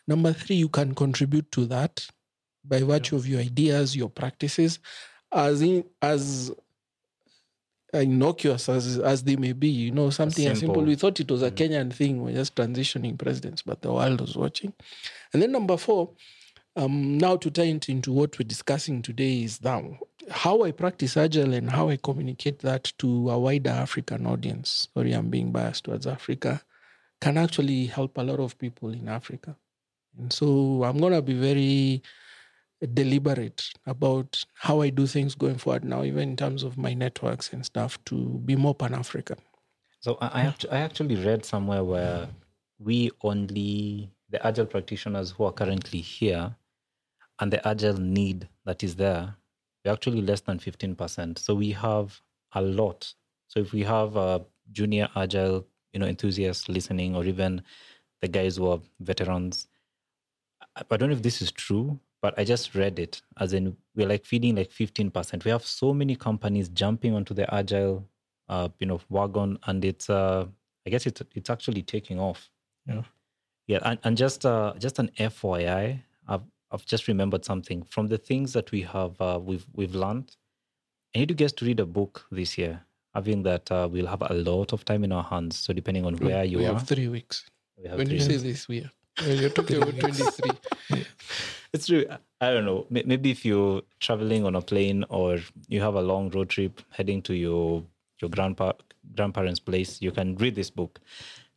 Number 0.07 0.33
three, 0.33 0.57
you 0.57 0.69
can 0.69 0.95
contribute 0.95 1.51
to 1.53 1.67
that 1.67 2.07
by 2.65 2.83
virtue 2.83 3.17
of 3.17 3.27
your 3.27 3.41
ideas, 3.41 3.97
your 3.97 4.11
practices, 4.11 4.79
as 5.33 5.63
in, 5.63 5.85
as 6.01 6.53
innocuous 7.93 8.69
as 8.69 8.99
as 8.99 9.25
they 9.25 9.37
may 9.37 9.53
be. 9.53 9.69
You 9.69 9.91
know, 9.91 10.11
something 10.11 10.47
as 10.47 10.59
simple. 10.59 10.77
simple. 10.77 10.89
We 10.89 10.97
thought 10.97 11.21
it 11.21 11.31
was 11.31 11.43
a 11.43 11.51
Kenyan 11.51 11.93
thing. 11.93 12.23
We're 12.23 12.35
just 12.35 12.55
transitioning 12.55 13.19
presidents, 13.19 13.63
but 13.63 13.83
the 13.83 13.93
world 13.93 14.21
was 14.21 14.37
watching. 14.37 14.73
And 15.33 15.43
then 15.43 15.53
number 15.53 15.77
four, 15.77 16.11
um, 16.77 17.19
now 17.19 17.37
to 17.37 17.51
tie 17.51 17.65
it 17.65 17.89
into 17.89 18.13
what 18.13 18.39
we're 18.39 18.47
discussing 18.47 19.03
today 19.03 19.43
is 19.43 19.63
now 19.63 19.99
how 20.31 20.63
I 20.63 20.73
practice 20.73 21.17
agile 21.17 21.55
and 21.55 21.71
how 21.71 21.89
I 21.89 21.97
communicate 21.97 22.59
that 22.61 22.93
to 22.99 23.31
a 23.31 23.39
wider 23.39 23.71
African 23.71 24.27
audience. 24.27 24.89
Sorry, 24.95 25.13
I'm 25.13 25.31
being 25.31 25.53
biased 25.53 25.85
towards 25.85 26.07
Africa. 26.07 26.63
Can 27.21 27.39
actually 27.39 27.87
help 27.87 28.19
a 28.19 28.23
lot 28.23 28.41
of 28.41 28.59
people 28.59 28.91
in 28.91 29.09
Africa. 29.09 29.57
And 30.19 30.33
so 30.33 30.83
I'm 30.85 30.99
gonna 30.99 31.23
be 31.23 31.35
very 31.35 32.03
deliberate 32.95 33.71
about 33.87 34.45
how 34.55 34.81
I 34.81 34.91
do 34.91 35.07
things 35.07 35.35
going 35.35 35.57
forward 35.59 35.85
now, 35.85 36.05
even 36.05 36.31
in 36.31 36.37
terms 36.37 36.63
of 36.63 36.77
my 36.77 36.95
networks 36.95 37.53
and 37.53 37.65
stuff, 37.65 38.03
to 38.07 38.41
be 38.45 38.57
more 38.57 38.75
Pan 38.75 38.95
African. 38.95 39.39
So 40.01 40.19
I, 40.21 40.43
I, 40.43 40.43
actu- 40.43 40.69
I 40.71 40.79
actually 40.79 41.17
read 41.17 41.45
somewhere 41.45 41.83
where 41.83 42.29
we 42.79 43.11
only, 43.23 44.11
the 44.31 44.47
agile 44.47 44.67
practitioners 44.67 45.31
who 45.31 45.45
are 45.45 45.53
currently 45.53 46.01
here 46.01 46.55
and 47.41 47.53
the 47.53 47.67
agile 47.67 47.97
need 47.97 48.49
that 48.65 48.83
is 48.83 48.97
there, 48.97 49.35
we're 49.85 49.93
actually 49.93 50.21
less 50.21 50.41
than 50.41 50.59
15%. 50.59 51.39
So 51.39 51.55
we 51.55 51.71
have 51.73 52.21
a 52.53 52.63
lot. 52.63 53.13
So 53.49 53.61
if 53.61 53.73
we 53.73 53.83
have 53.83 54.17
uh, 54.17 54.41
junior 54.73 55.09
agile, 55.17 55.67
you 55.93 56.01
know, 56.01 56.07
enthusiasts 56.07 56.69
listening, 56.69 57.15
or 57.17 57.25
even 57.25 57.63
the 58.21 58.29
guys 58.29 58.57
who 58.57 58.69
are 58.69 58.81
veterans, 59.01 59.69
I, 60.91 60.97
don't 60.97 61.09
know 61.11 61.17
if 61.17 61.23
this 61.23 61.41
is 61.41 61.53
true, 61.53 61.99
but 62.23 62.39
I 62.39 62.45
just 62.45 62.75
read 62.75 62.99
it 62.99 63.23
as 63.39 63.53
in 63.53 63.77
we're 63.95 64.09
like 64.09 64.25
feeding 64.25 64.57
like 64.57 64.71
15%. 64.71 65.45
We 65.45 65.51
have 65.51 65.65
so 65.65 65.95
many 65.95 66.17
companies 66.17 66.69
jumping 66.69 67.15
onto 67.15 67.35
the 67.35 67.53
agile, 67.55 68.07
uh, 68.49 68.69
you 68.79 68.87
know, 68.87 69.01
wagon, 69.09 69.59
and 69.67 69.85
it's, 69.85 70.11
uh, 70.11 70.47
I 70.87 70.91
guess 70.91 71.07
it's 71.07 71.23
it's 71.35 71.51
actually 71.51 71.83
taking 71.83 72.21
off. 72.21 72.51
Yeah. 72.87 73.03
Yeah, 73.67 73.81
and, 73.83 73.99
and 74.05 74.17
just 74.17 74.47
uh, 74.47 74.75
just 74.79 74.99
an 75.01 75.11
FYI, 75.19 76.01
I've 76.29 76.43
I've 76.71 76.87
just 76.87 77.09
remembered 77.09 77.45
something 77.45 77.83
from 77.83 78.07
the 78.07 78.19
things 78.19 78.53
that 78.53 78.71
we 78.71 78.83
have 78.83 79.21
uh, 79.21 79.41
we've 79.43 79.67
we've 79.75 79.95
learned. 79.95 80.37
I 81.15 81.21
need 81.21 81.31
you 81.31 81.37
guys 81.37 81.53
to 81.55 81.65
read 81.65 81.81
a 81.81 81.87
book 81.87 82.27
this 82.31 82.57
year, 82.57 82.81
having 83.15 83.43
that 83.43 83.71
uh, 83.73 83.89
we'll 83.91 84.07
have 84.07 84.23
a 84.23 84.35
lot 84.35 84.73
of 84.73 84.85
time 84.85 85.03
in 85.03 85.11
our 85.11 85.25
hands. 85.25 85.59
So 85.59 85.73
depending 85.73 86.07
on 86.07 86.17
where 86.17 86.45
you 86.45 86.59
are. 86.59 86.61
we 86.61 86.67
are, 86.67 86.75
have 86.75 86.87
three 86.87 87.09
weeks. 87.09 87.45
we 87.77 87.89
have 87.89 87.99
When 87.99 88.09
you 88.09 88.21
three. 88.21 88.37
say 88.39 88.49
this, 88.49 88.69
we 88.69 88.81
are. 88.83 88.91
When 89.23 89.39
you're 89.39 89.51
talking 89.51 89.83
about 89.83 89.99
23. 89.99 90.51
It's 91.73 91.87
true. 91.87 92.07
I 92.41 92.51
don't 92.51 92.65
know. 92.65 92.87
Maybe 92.91 93.31
if 93.31 93.45
you're 93.45 93.83
traveling 94.01 94.45
on 94.45 94.55
a 94.55 94.63
plane 94.63 95.05
or 95.09 95.39
you 95.69 95.81
have 95.81 95.95
a 95.95 96.01
long 96.03 96.31
road 96.31 96.49
trip 96.49 96.81
heading 96.91 97.23
to 97.23 97.35
your 97.35 97.83
your 98.21 98.31
grandpa 98.31 98.73
grandparents' 99.15 99.61
place, 99.61 100.01
you 100.01 100.11
can 100.11 100.37
read 100.37 100.55
this 100.55 100.71
book. 100.71 101.01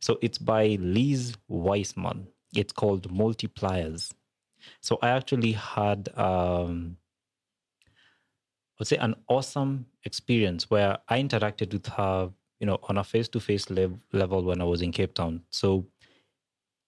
So 0.00 0.18
it's 0.22 0.38
by 0.38 0.78
Liz 0.80 1.36
Wiseman. 1.48 2.28
It's 2.54 2.72
called 2.72 3.10
Multipliers. 3.12 4.12
So 4.80 4.98
I 5.02 5.10
actually 5.10 5.52
had 5.52 6.08
um 6.16 6.96
I 7.86 8.80
would 8.80 8.88
say 8.88 8.96
an 8.96 9.14
awesome 9.28 9.86
experience 10.04 10.70
where 10.70 10.98
I 11.08 11.22
interacted 11.22 11.72
with 11.72 11.86
her, 11.88 12.30
you 12.60 12.66
know, 12.66 12.78
on 12.84 12.96
a 12.96 13.04
face-to-face 13.04 13.68
lev- 13.68 13.98
level 14.12 14.42
when 14.42 14.62
I 14.62 14.64
was 14.64 14.80
in 14.80 14.90
Cape 14.90 15.12
Town. 15.12 15.42
So 15.50 15.86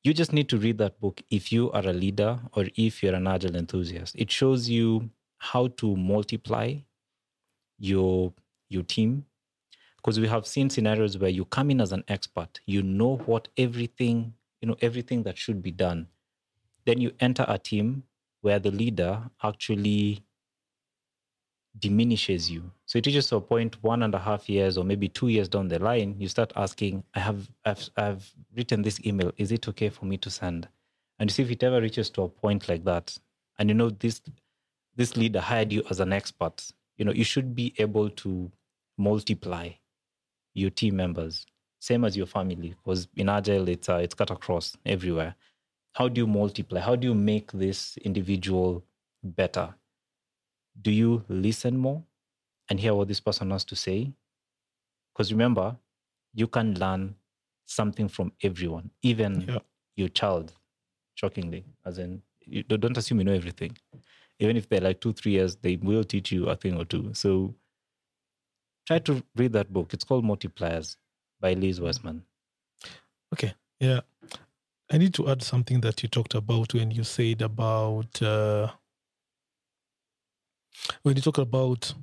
you 0.04 0.12
just 0.12 0.32
need 0.32 0.48
to 0.48 0.58
read 0.58 0.78
that 0.78 1.00
book 1.00 1.22
if 1.30 1.52
you 1.52 1.70
are 1.72 1.86
a 1.86 1.92
leader 1.92 2.38
or 2.54 2.66
if 2.76 3.02
you're 3.02 3.14
an 3.14 3.26
agile 3.26 3.56
enthusiast. 3.56 4.16
It 4.18 4.30
shows 4.30 4.68
you 4.68 5.10
how 5.38 5.68
to 5.68 5.96
multiply 5.96 6.74
your 7.78 8.32
your 8.68 8.82
team 8.82 9.26
because 9.96 10.18
we 10.18 10.26
have 10.26 10.46
seen 10.46 10.68
scenarios 10.70 11.18
where 11.18 11.30
you 11.30 11.44
come 11.44 11.70
in 11.70 11.80
as 11.80 11.92
an 11.92 12.02
expert, 12.08 12.60
you 12.66 12.82
know 12.82 13.16
what 13.26 13.48
everything, 13.56 14.34
you 14.60 14.68
know 14.68 14.76
everything 14.80 15.22
that 15.22 15.38
should 15.38 15.62
be 15.62 15.70
done. 15.70 16.08
Then 16.84 17.00
you 17.00 17.12
enter 17.20 17.44
a 17.46 17.58
team 17.58 18.02
where 18.40 18.58
the 18.58 18.72
leader 18.72 19.22
actually 19.42 20.24
diminishes 21.78 22.50
you. 22.50 22.70
So 22.86 22.98
it 22.98 23.06
reaches 23.06 23.28
to 23.28 23.36
a 23.36 23.40
point 23.40 23.82
one 23.82 24.02
and 24.02 24.14
a 24.14 24.18
half 24.18 24.48
years 24.48 24.76
or 24.76 24.84
maybe 24.84 25.08
two 25.08 25.28
years 25.28 25.48
down 25.48 25.68
the 25.68 25.78
line, 25.78 26.16
you 26.18 26.28
start 26.28 26.52
asking, 26.56 27.04
I 27.14 27.20
have 27.20 27.48
I've 27.64 27.88
I've 27.96 28.30
written 28.54 28.82
this 28.82 29.00
email. 29.04 29.32
Is 29.36 29.52
it 29.52 29.68
okay 29.68 29.88
for 29.88 30.04
me 30.04 30.16
to 30.18 30.30
send? 30.30 30.68
And 31.18 31.30
you 31.30 31.34
see 31.34 31.42
if 31.42 31.50
it 31.50 31.62
ever 31.62 31.80
reaches 31.80 32.10
to 32.10 32.22
a 32.22 32.28
point 32.28 32.68
like 32.68 32.84
that, 32.84 33.16
and 33.58 33.68
you 33.68 33.74
know 33.74 33.90
this 33.90 34.20
this 34.96 35.16
leader 35.16 35.40
hired 35.40 35.72
you 35.72 35.82
as 35.88 36.00
an 36.00 36.12
expert, 36.12 36.70
you 36.96 37.04
know, 37.04 37.12
you 37.12 37.24
should 37.24 37.54
be 37.54 37.74
able 37.78 38.10
to 38.10 38.50
multiply 38.98 39.70
your 40.54 40.70
team 40.70 40.96
members, 40.96 41.46
same 41.78 42.04
as 42.04 42.16
your 42.16 42.26
family, 42.26 42.74
because 42.84 43.08
in 43.16 43.28
agile 43.28 43.68
it's 43.68 43.88
uh, 43.88 43.96
it's 43.96 44.14
cut 44.14 44.30
across 44.30 44.76
everywhere. 44.84 45.34
How 45.94 46.08
do 46.08 46.20
you 46.20 46.26
multiply? 46.26 46.80
How 46.80 46.96
do 46.96 47.06
you 47.06 47.14
make 47.14 47.52
this 47.52 47.96
individual 47.98 48.84
better? 49.22 49.74
Do 50.80 50.90
you 50.90 51.24
listen 51.28 51.76
more 51.76 52.02
and 52.68 52.80
hear 52.80 52.94
what 52.94 53.08
this 53.08 53.20
person 53.20 53.50
has 53.50 53.64
to 53.64 53.76
say. 53.76 54.12
Because 55.12 55.32
remember, 55.32 55.76
you 56.32 56.46
can 56.46 56.74
learn 56.78 57.14
something 57.66 58.08
from 58.08 58.32
everyone, 58.42 58.90
even 59.02 59.42
Yeah. 59.42 59.58
your 59.96 60.08
child, 60.08 60.52
shockingly. 61.14 61.64
As 61.84 61.98
in, 61.98 62.22
you 62.40 62.62
don't 62.62 62.96
assume 62.96 63.18
you 63.18 63.24
know 63.24 63.32
everything. 63.32 63.76
Even 64.38 64.56
if 64.56 64.68
they're 64.68 64.80
like 64.80 65.00
two, 65.00 65.12
three 65.12 65.32
years, 65.32 65.56
they 65.56 65.76
will 65.76 66.04
teach 66.04 66.32
you 66.32 66.48
a 66.48 66.56
thing 66.56 66.76
or 66.76 66.84
two. 66.84 67.12
So 67.14 67.54
try 68.86 68.98
to 69.00 69.22
read 69.36 69.52
that 69.52 69.72
book. 69.72 69.92
It's 69.92 70.04
called 70.04 70.24
Multipliers 70.24 70.96
by 71.40 71.52
Liz 71.54 71.80
Wiseman. 71.80 72.24
Okay. 73.32 73.54
Yeah. 73.80 74.00
I 74.90 74.98
need 74.98 75.14
to 75.14 75.28
add 75.28 75.42
something 75.42 75.80
that 75.82 76.02
you 76.02 76.08
talked 76.08 76.34
about 76.34 76.74
when 76.74 76.90
you 76.90 77.04
said 77.04 77.42
about 77.42 78.20
uh, 78.22 78.70
when 81.02 81.16
you 81.16 81.22
talk 81.22 81.38
about 81.38 81.94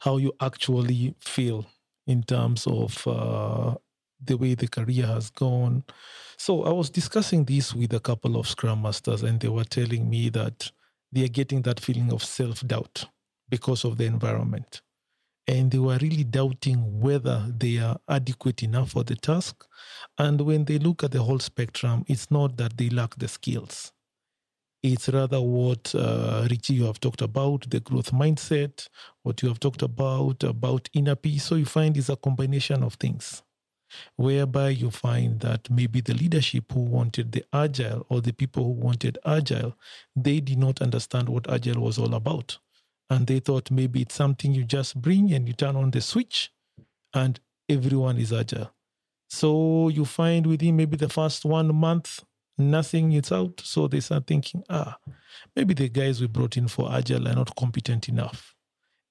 how 0.00 0.16
you 0.16 0.32
actually 0.40 1.14
feel 1.20 1.66
in 2.06 2.22
terms 2.22 2.66
of 2.66 3.06
uh, 3.06 3.74
the 4.24 4.36
way 4.36 4.54
the 4.54 4.68
career 4.68 5.06
has 5.06 5.30
gone. 5.30 5.84
So 6.36 6.64
I 6.64 6.70
was 6.70 6.90
discussing 6.90 7.44
this 7.44 7.74
with 7.74 7.92
a 7.92 8.00
couple 8.00 8.36
of 8.36 8.48
Scrum 8.48 8.82
Masters, 8.82 9.22
and 9.22 9.38
they 9.40 9.48
were 9.48 9.64
telling 9.64 10.08
me 10.08 10.28
that 10.30 10.70
they 11.12 11.24
are 11.24 11.28
getting 11.28 11.62
that 11.62 11.80
feeling 11.80 12.12
of 12.12 12.24
self 12.24 12.66
doubt 12.66 13.06
because 13.48 13.84
of 13.84 13.98
the 13.98 14.04
environment. 14.06 14.82
And 15.46 15.70
they 15.70 15.78
were 15.78 15.98
really 16.00 16.24
doubting 16.24 17.00
whether 17.00 17.52
they 17.56 17.78
are 17.78 17.98
adequate 18.08 18.62
enough 18.62 18.92
for 18.92 19.04
the 19.04 19.16
task. 19.16 19.64
And 20.16 20.40
when 20.40 20.64
they 20.64 20.78
look 20.78 21.02
at 21.02 21.10
the 21.10 21.22
whole 21.22 21.40
spectrum, 21.40 22.04
it's 22.06 22.30
not 22.30 22.56
that 22.58 22.76
they 22.76 22.88
lack 22.88 23.16
the 23.16 23.28
skills. 23.28 23.92
It's 24.82 25.08
rather 25.08 25.40
what 25.40 25.94
uh, 25.94 26.46
Richie 26.50 26.74
you 26.74 26.84
have 26.86 26.98
talked 26.98 27.22
about, 27.22 27.70
the 27.70 27.80
growth 27.80 28.10
mindset, 28.12 28.88
what 29.22 29.40
you 29.42 29.48
have 29.48 29.60
talked 29.60 29.82
about, 29.82 30.42
about 30.42 30.88
inner 30.92 31.14
peace. 31.14 31.44
So 31.44 31.54
you 31.54 31.64
find 31.66 31.96
it's 31.96 32.08
a 32.08 32.16
combination 32.16 32.82
of 32.82 32.94
things 32.94 33.42
whereby 34.16 34.70
you 34.70 34.90
find 34.90 35.40
that 35.40 35.70
maybe 35.70 36.00
the 36.00 36.14
leadership 36.14 36.72
who 36.72 36.80
wanted 36.80 37.32
the 37.32 37.44
agile 37.52 38.06
or 38.10 38.20
the 38.20 38.32
people 38.32 38.64
who 38.64 38.70
wanted 38.72 39.18
agile, 39.26 39.76
they 40.16 40.40
did 40.40 40.58
not 40.58 40.82
understand 40.82 41.28
what 41.28 41.50
agile 41.50 41.82
was 41.82 41.98
all 41.98 42.14
about. 42.14 42.58
And 43.10 43.26
they 43.26 43.40
thought 43.40 43.70
maybe 43.70 44.02
it's 44.02 44.14
something 44.14 44.54
you 44.54 44.64
just 44.64 45.00
bring 45.00 45.32
and 45.32 45.46
you 45.48 45.54
turn 45.54 45.76
on 45.76 45.90
the 45.92 46.00
switch 46.00 46.52
and 47.14 47.40
everyone 47.68 48.18
is 48.18 48.32
agile. 48.32 48.72
So 49.30 49.88
you 49.88 50.04
find 50.04 50.46
within 50.46 50.76
maybe 50.76 50.96
the 50.96 51.08
first 51.08 51.44
one 51.44 51.74
month, 51.74 52.24
nothing 52.58 53.12
is 53.12 53.32
out. 53.32 53.60
So 53.64 53.88
they 53.88 54.00
start 54.00 54.26
thinking, 54.26 54.62
ah, 54.68 54.96
maybe 55.54 55.74
the 55.74 55.88
guys 55.88 56.20
we 56.20 56.26
brought 56.26 56.56
in 56.56 56.68
for 56.68 56.92
agile 56.92 57.28
are 57.28 57.34
not 57.34 57.54
competent 57.56 58.08
enough. 58.08 58.54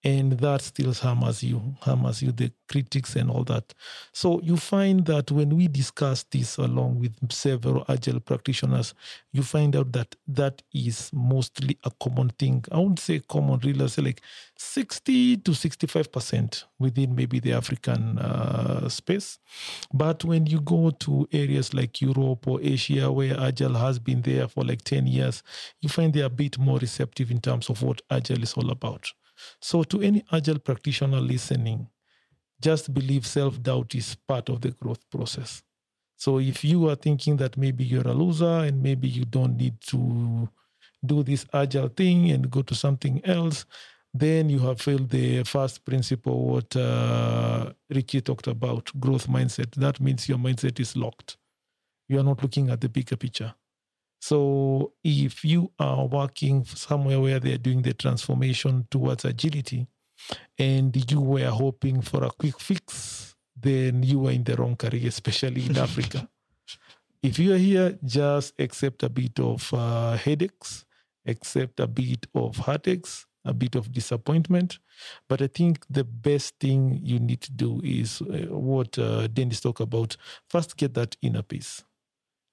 And 0.04 0.34
that 0.40 0.62
still 0.62 0.94
hammers 0.94 1.44
you, 1.44 1.76
hammers 1.82 2.24
you, 2.24 2.32
the 2.32 2.52
critics 2.68 3.16
and 3.16 3.30
all 3.30 3.44
that. 3.44 3.74
So 4.14 4.42
you 4.42 4.58
find 4.58 5.06
that 5.06 5.30
when 5.30 5.56
we 5.56 5.68
discuss 5.68 6.24
this 6.24 6.58
along 6.58 7.00
with 7.00 7.14
several 7.32 7.86
agile 7.88 8.20
practitioners, 8.20 8.96
you 9.32 9.44
find 9.44 9.76
out 9.76 9.92
that 9.92 10.16
that 10.28 10.64
is 10.74 11.12
mostly 11.14 11.78
a 11.84 11.92
common 12.02 12.30
thing. 12.30 12.66
I 12.72 12.78
wouldn't 12.78 13.00
say 13.00 13.20
common, 13.20 13.60
really, 13.60 13.88
say 13.90 14.02
like 14.02 14.22
60 14.58 15.38
to 15.38 15.52
65% 15.52 16.64
within 16.80 17.14
maybe 17.14 17.40
the 17.40 17.54
African 17.54 18.18
uh, 18.18 18.90
space. 18.90 19.38
But 19.94 20.24
when 20.24 20.48
you 20.48 20.62
go 20.62 20.90
to 20.90 21.28
areas 21.32 21.74
like 21.76 22.02
Europe 22.02 22.48
or 22.48 22.60
Asia, 22.62 23.12
where 23.12 23.40
Agile 23.40 23.76
has 23.76 24.00
been 24.00 24.22
there 24.24 24.48
for 24.48 24.64
like 24.64 24.82
10 24.84 25.06
years, 25.06 25.44
you 25.80 25.90
find 25.90 26.12
they're 26.12 26.26
a 26.26 26.30
bit 26.30 26.58
more 26.58 26.80
receptive 26.80 27.30
in 27.30 27.40
terms 27.40 27.70
of 27.70 27.84
what 27.84 28.02
Agile 28.10 28.42
is 28.42 28.54
all 28.54 28.72
about. 28.72 29.12
So, 29.60 29.84
to 29.84 30.02
any 30.02 30.24
Agile 30.32 30.60
practitioner 30.60 31.20
listening, 31.20 31.88
just 32.62 32.94
believe 32.94 33.26
self 33.26 33.62
doubt 33.62 33.96
is 33.96 34.16
part 34.16 34.50
of 34.50 34.62
the 34.62 34.72
growth 34.72 35.10
process. 35.10 35.64
So, 36.16 36.40
if 36.40 36.64
you 36.64 36.90
are 36.90 36.96
thinking 36.96 37.38
that 37.38 37.58
maybe 37.58 37.84
you're 37.84 38.08
a 38.08 38.14
loser 38.14 38.66
and 38.66 38.82
maybe 38.82 39.08
you 39.08 39.26
don't 39.26 39.58
need 39.58 39.80
to 39.88 40.50
do 41.04 41.24
this 41.24 41.46
Agile 41.54 41.90
thing 41.90 42.32
and 42.32 42.50
go 42.50 42.62
to 42.62 42.76
something 42.76 43.22
else, 43.26 43.66
then 44.14 44.50
you 44.50 44.60
have 44.60 44.82
failed 44.82 45.10
the 45.10 45.44
first 45.44 45.86
principle, 45.86 46.46
what 46.46 46.76
uh, 46.76 47.72
Ricky 47.90 48.22
talked 48.22 48.48
about 48.48 48.92
growth 49.00 49.28
mindset. 49.28 49.72
That 49.76 50.00
means 50.00 50.28
your 50.28 50.38
mindset 50.38 50.80
is 50.80 50.96
locked. 50.96 51.38
You 52.08 52.20
are 52.20 52.24
not 52.24 52.44
looking 52.44 52.70
at 52.70 52.82
the 52.82 52.90
bigger 52.90 53.16
picture. 53.16 53.54
So 54.22 54.94
if 55.04 55.44
you 55.44 55.72
are 55.80 56.06
working 56.06 56.64
somewhere 56.66 57.20
where 57.20 57.40
they're 57.40 57.58
doing 57.58 57.82
the 57.82 57.94
transformation 57.94 58.88
towards 58.92 59.26
agility 59.26 59.88
and 60.60 60.96
you 61.12 61.20
were 61.20 61.50
hoping 61.50 62.02
for 62.02 62.24
a 62.24 62.30
quick 62.30 62.60
fix, 62.60 63.36
then 63.60 64.04
you 64.04 64.20
were 64.20 64.32
in 64.32 64.44
the 64.44 64.56
wrong 64.56 64.76
career, 64.76 65.08
especially 65.08 65.66
in 65.66 65.78
Africa. 65.78 66.30
If 67.24 67.38
you 67.38 67.54
are 67.54 67.58
here, 67.58 68.00
just 68.04 68.54
accept 68.58 69.04
a 69.04 69.10
bit 69.10 69.40
of 69.40 69.72
uh, 69.74 70.18
headaches, 70.18 70.86
accept 71.28 71.80
a 71.80 71.86
bit 71.86 72.26
of 72.34 72.58
heartaches, 72.58 73.28
a 73.46 73.54
bit 73.54 73.76
of 73.76 73.92
disappointment. 73.92 74.80
But 75.30 75.42
I 75.44 75.48
think 75.48 75.86
the 75.88 76.04
best 76.04 76.56
thing 76.60 77.00
you 77.04 77.20
need 77.20 77.42
to 77.42 77.52
do 77.52 77.80
is 77.84 78.22
uh, 78.22 78.48
what 78.50 78.98
uh, 78.98 79.28
Denis 79.28 79.62
talked 79.62 79.82
about. 79.82 80.18
First, 80.50 80.78
get 80.78 80.96
that 80.96 81.16
inner 81.22 81.44
peace. 81.44 81.84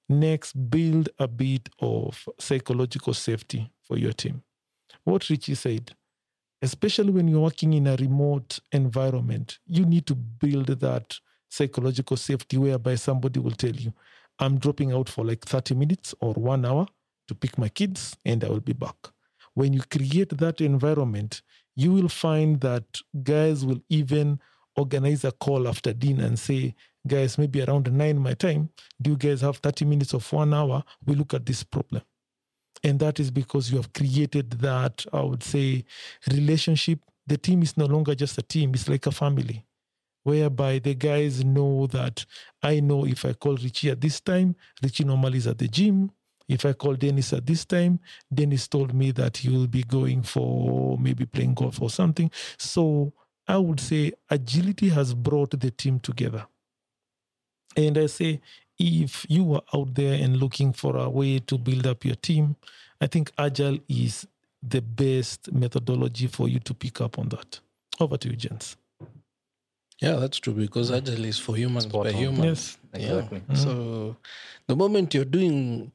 Next, 0.09 0.55
build 0.71 1.11
a 1.19 1.29
bit 1.29 1.69
of 1.81 2.29
psychological 2.39 3.13
safety 3.15 3.71
for 3.83 3.99
your 3.99 4.13
team. 4.13 4.43
What 5.05 5.29
Richie 5.29 5.55
said, 5.55 5.93
especially 6.63 7.11
when 7.11 7.29
you're 7.29 7.41
working 7.41 7.75
in 7.75 7.87
a 7.87 7.97
remote 7.97 8.59
environment, 8.73 9.59
you 9.67 9.85
need 9.85 10.07
to 10.07 10.15
build 10.15 10.67
that 10.69 11.19
psychological 11.51 12.17
safety 12.17 12.57
whereby 12.57 12.95
somebody 12.95 13.41
will 13.41 13.53
tell 13.53 13.75
you, 13.75 13.93
I'm 14.39 14.59
dropping 14.59 14.93
out 14.93 15.09
for 15.09 15.25
like 15.25 15.45
30 15.45 15.75
minutes 15.75 16.15
or 16.21 16.33
one 16.35 16.65
hour 16.65 16.87
to 17.29 17.35
pick 17.35 17.59
my 17.59 17.69
kids 17.69 18.17
and 18.25 18.45
I 18.45 18.49
will 18.49 18.61
be 18.61 18.73
back. 18.73 18.97
When 19.55 19.73
you 19.73 19.83
create 19.83 20.39
that 20.39 20.61
environment, 20.61 21.43
you 21.77 21.93
will 21.93 22.09
find 22.09 22.61
that 22.61 23.01
guys 23.23 23.65
will 23.65 23.81
even 23.89 24.41
organize 24.77 25.25
a 25.25 25.33
call 25.33 25.69
after 25.69 25.93
dinner 25.93 26.25
and 26.25 26.39
say, 26.39 26.75
guys, 27.07 27.39
maybe 27.39 27.63
around 27.63 27.91
nine 27.93 28.19
my 28.19 28.35
time, 28.35 28.71
do 29.01 29.11
you 29.13 29.17
guys 29.17 29.41
have 29.41 29.59
30 29.59 29.85
minutes 29.85 30.13
of 30.15 30.31
one 30.33 30.53
hour? 30.53 30.83
We 31.05 31.15
look 31.15 31.35
at 31.35 31.47
this 31.47 31.63
problem. 31.63 32.03
And 32.83 32.99
that 33.01 33.19
is 33.19 33.31
because 33.31 33.71
you 33.71 33.77
have 33.77 33.93
created 33.93 34.51
that, 34.61 35.05
I 35.13 35.21
would 35.23 35.43
say, 35.43 35.85
relationship. 36.31 37.01
The 37.27 37.37
team 37.37 37.63
is 37.63 37.77
no 37.77 37.87
longer 37.87 38.15
just 38.15 38.39
a 38.39 38.43
team, 38.43 38.73
it's 38.75 38.89
like 38.89 39.07
a 39.07 39.13
family, 39.13 39.67
whereby 40.23 40.79
the 40.79 40.95
guys 40.95 41.45
know 41.45 41.87
that 41.89 42.25
I 42.63 42.81
know 42.81 43.05
if 43.05 43.25
I 43.25 43.35
call 43.35 43.57
Richie 43.57 43.91
at 43.91 44.01
this 44.01 44.21
time, 44.21 44.57
Richie 44.83 45.05
normally 45.05 45.39
is 45.39 45.47
at 45.47 45.59
the 45.59 45.69
gym. 45.69 46.11
If 46.49 46.65
I 46.65 46.73
call 46.73 46.95
Denis 46.95 47.35
at 47.35 47.45
this 47.45 47.67
time, 47.67 48.01
Denis 48.33 48.69
told 48.69 48.95
me 48.95 49.11
that 49.11 49.37
he 49.37 49.51
will 49.51 49.67
be 49.67 49.83
going 49.83 50.23
for 50.23 50.97
maybe 50.99 51.27
playing 51.27 51.53
golf 51.53 51.83
or 51.83 51.91
something. 51.91 52.31
So 52.57 53.13
I 53.47 53.59
would 53.59 53.81
say 53.81 54.13
agility 54.31 54.89
has 54.89 55.13
brought 55.13 55.51
the 55.51 55.71
team 55.71 56.01
together. 56.01 56.47
And 57.79 57.97
I 57.97 58.07
say, 58.07 58.41
if 58.77 59.25
you 59.29 59.55
are 59.55 59.63
out 59.73 59.95
there 59.95 60.15
and 60.15 60.37
looking 60.39 60.73
for 60.73 60.97
a 60.97 61.09
way 61.09 61.39
to 61.39 61.57
build 61.57 61.87
up 61.87 62.05
your 62.05 62.17
team, 62.17 62.57
I 63.01 63.07
think 63.07 63.31
Agile 63.39 63.79
is 63.89 64.27
the 64.61 64.83
best 64.83 65.53
methodology 65.53 66.27
for 66.27 66.49
you 66.49 66.59
to 66.61 66.75
pick 66.75 67.01
up 67.01 67.19
on 67.21 67.29
that. 67.29 67.61
Over 68.01 68.17
to 68.17 68.31
you, 68.31 68.37
gents. 68.37 68.77
Yeah, 70.01 70.15
that's 70.17 70.39
true 70.39 70.55
because 70.55 70.91
mm. 70.91 70.97
Agile 70.97 71.25
is 71.25 71.39
for 71.39 71.57
humans 71.57 71.85
Spot 71.85 72.05
by 72.05 72.11
on. 72.11 72.17
humans. 72.17 72.79
Yes. 72.93 73.05
Exactly. 73.05 73.43
Yeah. 73.49 73.55
So 73.57 74.17
the 74.67 74.75
moment 74.75 75.15
you're 75.15 75.25
doing, 75.25 75.93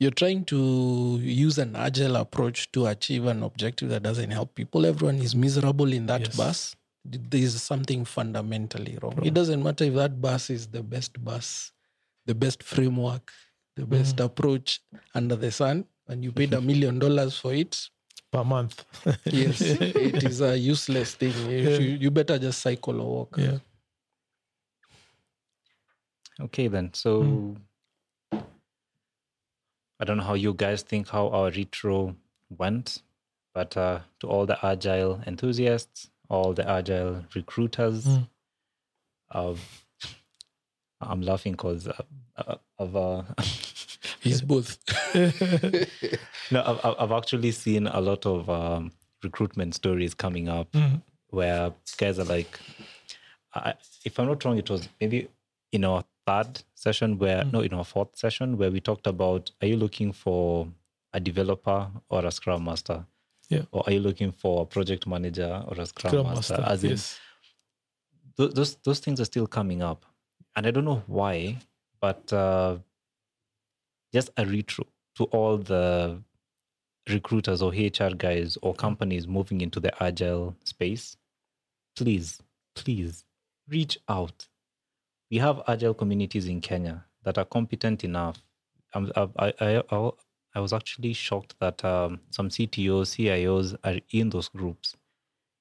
you're 0.00 0.10
trying 0.12 0.44
to 0.46 1.18
use 1.22 1.58
an 1.58 1.76
Agile 1.76 2.16
approach 2.16 2.70
to 2.72 2.86
achieve 2.86 3.26
an 3.26 3.44
objective 3.44 3.90
that 3.90 4.02
doesn't 4.02 4.30
help 4.30 4.54
people, 4.56 4.86
everyone 4.86 5.18
is 5.18 5.36
miserable 5.36 5.92
in 5.92 6.06
that 6.06 6.20
Yes. 6.22 6.36
bus. 6.36 6.76
There's 7.04 7.60
something 7.60 8.04
fundamentally 8.04 8.98
wrong. 9.02 9.16
Wrong. 9.16 9.26
It 9.26 9.34
doesn't 9.34 9.62
matter 9.62 9.84
if 9.84 9.94
that 9.94 10.20
bus 10.20 10.50
is 10.50 10.68
the 10.68 10.82
best 10.82 11.22
bus, 11.24 11.72
the 12.26 12.34
best 12.34 12.62
framework, 12.62 13.32
the 13.76 13.84
best 13.86 14.20
approach 14.20 14.80
under 15.14 15.34
the 15.34 15.50
sun, 15.50 15.84
and 16.08 16.22
you 16.22 16.30
paid 16.32 16.54
a 16.54 16.60
million 16.70 16.98
dollars 16.98 17.36
for 17.38 17.52
it. 17.54 17.88
Per 18.30 18.44
month. 18.44 18.84
Yes, 19.26 19.60
it 19.60 20.22
is 20.24 20.40
a 20.40 20.56
useless 20.56 21.14
thing. 21.14 21.34
You, 21.50 21.58
Yeah. 21.58 21.78
you- 21.78 21.98
you 22.02 22.10
better 22.10 22.38
just 22.38 22.60
cycle 22.62 23.00
or 23.00 23.10
walk. 23.16 23.34
yeah. 23.38 23.58
Okay, 26.40 26.68
then. 26.68 26.94
So 26.94 27.22
Hmm. 27.22 27.54
I 30.00 30.04
don't 30.04 30.16
know 30.16 30.24
how 30.24 30.34
you 30.34 30.54
guys 30.54 30.82
think 30.82 31.08
how 31.08 31.28
our 31.28 31.50
retro 31.50 32.16
went, 32.48 33.02
but 33.54 33.76
uh, 33.76 34.00
to 34.20 34.28
all 34.28 34.46
the 34.46 34.58
agile 34.64 35.20
enthusiasts, 35.26 36.10
all 36.32 36.54
the 36.54 36.68
agile 36.68 37.24
recruiters, 37.34 38.06
Mm. 38.06 38.28
uh, 39.30 39.54
I'm 41.00 41.20
laughing 41.20 41.52
because 41.52 41.86
of, 41.88 42.06
uh, 42.36 42.56
I've 42.78 42.96
uh, 43.06 43.22
He's 44.20 44.40
both. 44.40 44.78
no, 46.50 46.62
I've, 46.64 46.80
I've- 46.84 47.14
actually 47.14 47.50
seen 47.52 47.86
a 47.86 48.00
lot 48.00 48.24
of 48.24 48.48
um, 48.48 48.92
recruitment 49.22 49.74
stories 49.74 50.14
coming 50.14 50.48
up 50.48 50.70
Mhm. 50.72 51.02
where 51.30 51.72
guys 51.98 52.18
are 52.18 52.24
like, 52.24 52.58
I, 53.54 53.74
if 54.04 54.18
I'm 54.18 54.26
not 54.28 54.44
wrong, 54.44 54.58
it 54.58 54.70
was 54.70 54.88
maybe 55.00 55.28
in 55.72 55.84
our 55.84 56.04
third 56.26 56.62
session 56.74 57.18
where, 57.18 57.44
no, 57.44 57.60
in 57.60 57.74
our 57.74 57.84
fourth 57.84 58.16
session 58.16 58.56
where 58.56 58.70
we 58.70 58.80
talked 58.80 59.06
about, 59.06 59.50
are 59.60 59.66
you 59.66 59.76
looking 59.76 60.12
for 60.12 60.68
a 61.12 61.20
developer 61.20 61.90
or 62.08 62.24
a 62.24 62.30
scrum 62.30 62.64
master? 62.64 63.04
Yeah. 63.52 63.62
Or 63.70 63.82
are 63.86 63.92
you 63.92 64.00
looking 64.00 64.32
for 64.32 64.62
a 64.62 64.66
project 64.66 65.06
manager 65.06 65.62
or 65.66 65.78
a 65.78 65.86
scrum, 65.86 66.10
Scrum 66.10 66.26
master? 66.26 66.54
Master. 66.56 66.72
As 66.72 66.84
in, 66.84 66.90
yes. 66.90 67.20
th- 68.36 68.52
those 68.52 68.76
those 68.76 69.00
things 69.00 69.20
are 69.20 69.26
still 69.26 69.46
coming 69.46 69.82
up, 69.82 70.06
and 70.56 70.66
I 70.66 70.70
don't 70.70 70.86
know 70.86 71.02
why, 71.06 71.58
but 72.00 72.32
uh, 72.32 72.78
just 74.12 74.30
a 74.38 74.46
retro 74.46 74.86
to 75.16 75.24
all 75.24 75.58
the 75.58 76.22
recruiters 77.08 77.60
or 77.60 77.72
HR 77.72 78.14
guys 78.16 78.56
or 78.62 78.74
companies 78.74 79.26
moving 79.26 79.60
into 79.60 79.80
the 79.80 79.92
agile 80.02 80.56
space. 80.64 81.16
Please, 81.96 82.40
please 82.74 83.24
reach 83.68 83.98
out. 84.08 84.48
We 85.30 85.38
have 85.38 85.60
agile 85.68 85.94
communities 85.94 86.46
in 86.46 86.60
Kenya 86.62 87.04
that 87.24 87.36
are 87.36 87.44
competent 87.44 88.04
enough. 88.04 88.42
I, 88.94 89.28
I, 89.36 89.52
I, 89.90 90.10
I 90.54 90.60
was 90.60 90.72
actually 90.72 91.12
shocked 91.14 91.54
that 91.60 91.82
um, 91.84 92.20
some 92.30 92.48
CTOs, 92.48 93.16
CIOs 93.16 93.76
are 93.84 93.98
in 94.10 94.30
those 94.30 94.48
groups 94.48 94.96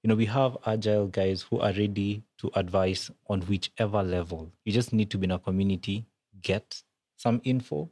you 0.04 0.08
know 0.08 0.16
we 0.16 0.26
have 0.26 0.58
agile 0.66 1.08
guys 1.08 1.44
who 1.44 1.60
are 1.60 1.74
ready 1.74 2.24
to 2.38 2.50
advise 2.56 3.12
on 3.28 3.42
whichever 3.42 4.02
level 4.04 4.52
you 4.66 4.72
just 4.74 4.94
need 4.94 5.10
to 5.12 5.18
be 5.18 5.26
in 5.26 5.32
a 5.32 5.40
community 5.40 6.06
get 6.42 6.82
some 7.18 7.40
info 7.44 7.90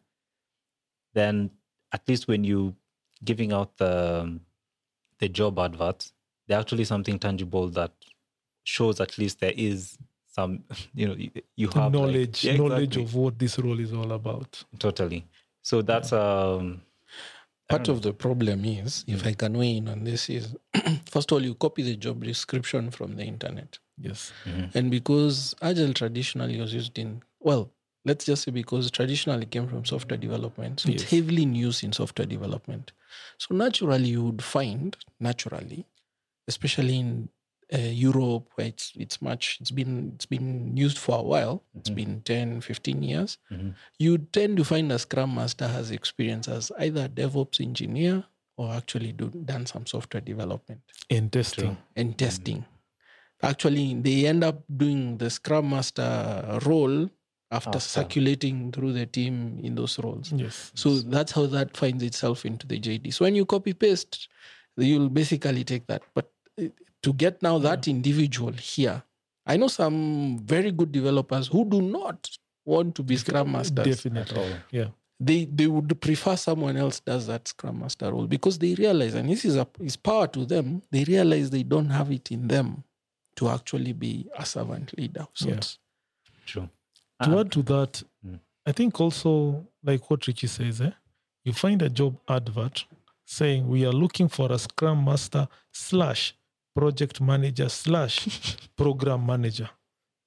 then 1.14 1.50
at 1.94 2.02
least 2.08 2.28
when 2.28 2.44
you 2.44 2.76
giving 3.24 3.52
out 3.52 3.78
the 3.78 4.40
the 5.20 5.30
job 5.30 5.60
adverts 5.60 6.14
they're 6.48 6.60
actually 6.60 6.84
something 6.84 7.20
tangible 7.20 7.68
that 7.70 7.92
shows 8.64 9.00
at 9.00 9.18
least 9.18 9.40
there 9.40 9.54
is 9.56 9.98
some 10.28 10.64
you 10.96 11.08
know 11.08 11.16
you, 11.56 11.68
have 11.68 11.76
like- 11.76 11.92
knowledge, 11.94 12.44
Yeah, 12.44 12.58
knowledge 12.58 12.98
exactly. 12.98 13.04
of 13.04 13.16
what 13.16 13.38
this 13.40 13.60
role 13.60 13.80
is 13.80 13.94
all 13.94 14.12
about. 14.14 14.64
totally 14.80 15.26
so 15.62 15.82
that's 15.82 16.12
um 16.14 16.82
I 16.82 16.89
Part 17.70 17.88
of 17.88 18.02
the 18.02 18.14
problem 18.14 18.66
is, 18.66 19.06
if 19.08 19.26
I 19.28 19.34
can 19.34 19.58
weigh 19.58 19.78
in 19.78 19.88
on 19.88 20.04
this, 20.04 20.30
is 20.30 20.56
first 21.06 21.32
of 21.32 21.36
all, 21.36 21.44
you 21.44 21.54
copy 21.54 21.84
the 21.84 21.96
job 21.96 22.24
description 22.24 22.90
from 22.90 23.16
the 23.16 23.24
internet. 23.24 23.78
Yes. 23.98 24.34
Mm-hmm. 24.46 24.78
And 24.78 24.90
because 24.90 25.56
Agile 25.62 25.94
traditionally 25.94 26.60
was 26.60 26.74
used 26.74 26.98
in, 26.98 27.22
well, 27.40 27.70
let's 28.06 28.26
just 28.26 28.44
say 28.44 28.52
because 28.52 28.90
traditionally 28.90 29.46
came 29.46 29.68
from 29.68 29.86
software 29.86 30.18
development, 30.18 30.80
so 30.80 30.90
it's 30.90 31.04
heavily 31.04 31.44
in 31.44 31.54
use 31.54 31.84
in 31.84 31.94
software 31.94 32.26
development. 32.26 32.92
So 33.38 33.54
naturally, 33.54 34.10
you 34.10 34.24
would 34.24 34.44
find, 34.44 34.98
naturally, 35.20 35.86
especially 36.48 36.98
in 36.98 37.30
uh, 37.74 37.78
Europe, 37.78 38.50
where 38.56 38.68
it's 38.68 38.94
it's 38.96 39.22
much, 39.22 39.58
it's 39.62 39.72
been 39.72 40.12
it's 40.16 40.26
been 40.26 40.76
used 40.76 40.98
for 40.98 41.20
a 41.20 41.22
while. 41.24 41.64
It's 41.78 41.90
Mhm. 41.90 41.96
been 41.96 42.22
10, 42.22 42.62
15 42.62 43.04
years. 43.04 43.38
Mhm. 43.52 43.74
You 44.00 44.18
tend 44.18 44.58
to 44.58 44.64
find 44.64 44.92
a 44.92 44.98
Scrum 45.00 45.36
Master 45.36 45.68
has 45.68 45.92
experience 45.92 46.48
as 46.48 46.72
either 46.80 47.06
a 47.06 47.10
DevOps 47.10 47.60
engineer 47.62 48.24
or 48.58 48.74
actually 48.74 49.12
do, 49.14 49.30
done 49.30 49.66
some 49.66 49.86
software 49.86 50.22
development 50.22 50.82
And 51.10 51.32
testing. 51.32 51.78
and 51.96 52.18
testing. 52.18 52.66
Actually, 53.42 53.94
they 54.02 54.26
end 54.26 54.44
up 54.44 54.64
doing 54.76 55.18
the 55.18 55.30
Scrum 55.30 55.70
Master 55.70 56.60
role 56.66 57.10
after 57.52 57.70
After. 57.70 57.80
circulating 57.80 58.72
through 58.72 58.94
the 58.94 59.06
team 59.06 59.60
in 59.64 59.76
those 59.76 59.98
roles. 60.00 60.32
Yes. 60.34 60.72
So 60.76 61.00
that's 61.00 61.32
how 61.32 61.46
that 61.48 61.78
finds 61.78 62.04
itself 62.04 62.46
into 62.46 62.68
the 62.68 62.80
JD. 62.80 63.12
So 63.12 63.26
when 63.26 63.36
you 63.36 63.46
copy 63.46 63.74
paste, 63.74 64.28
you'll 64.76 65.10
basically 65.10 65.64
take 65.64 65.88
that. 65.88 66.02
But 66.14 66.30
to 67.04 67.14
get 67.14 67.42
now 67.42 67.58
that 67.60 67.88
individual 67.88 68.52
here, 68.54 69.04
I 69.46 69.58
know 69.58 69.68
some 69.68 70.40
very 70.40 70.72
good 70.72 70.92
developers 70.92 71.48
who 71.48 71.66
do 71.66 71.82
not 71.82 72.30
want 72.66 72.96
to 72.96 73.04
be 73.04 73.18
Scrum 73.18 73.52
Masters 73.52 73.86
Definitely. 73.86 74.38
all. 74.38 74.50
Yeah. 74.72 74.88
they 75.20 75.46
they 75.46 75.68
would 75.68 76.00
prefer 76.00 76.36
someone 76.38 76.78
else 76.78 77.00
does 77.02 77.28
that 77.28 77.46
scrum 77.48 77.80
master 77.80 78.10
role 78.12 78.26
because 78.28 78.58
they 78.58 78.74
realize 78.76 79.16
and 79.16 79.28
this 79.30 79.44
is 79.44 79.58
a 79.58 79.68
is 79.82 79.98
power 79.98 80.28
to 80.28 80.46
them 80.46 80.82
they 80.92 81.04
realize 81.04 81.50
they 81.50 81.64
don't 81.64 81.90
have 81.90 82.10
it 82.12 82.32
in 82.32 82.48
them 82.48 82.84
to 83.36 83.50
actually 83.50 83.92
be 83.92 84.30
a 84.38 84.46
servant 84.46 84.98
leader 84.98 85.28
So 85.34 85.48
Yeah. 85.50 85.56
sorts. 85.56 85.80
true 86.46 86.70
To 87.24 87.32
Uh, 87.32 87.40
add 87.42 87.52
to 87.52 87.62
that, 87.64 88.04
Mm. 88.26 88.40
I 88.66 88.72
think 88.72 89.02
also 89.02 89.66
like 89.84 90.10
what 90.10 90.26
Richie 90.28 90.48
says, 90.48 90.80
eh? 90.80 90.92
you 91.44 91.52
find 91.54 91.82
a 91.82 91.90
job 91.90 92.14
advert 92.30 92.86
saying 93.26 93.68
we 93.68 93.86
are 93.86 93.92
looking 94.04 94.30
for 94.30 94.52
a 94.54 94.58
scrum 94.60 95.04
master 95.04 95.48
slash 95.74 96.34
project 96.76 97.22
manager 97.22 97.70
slash 97.70 98.58
program 98.78 99.26
manager. 99.26 99.70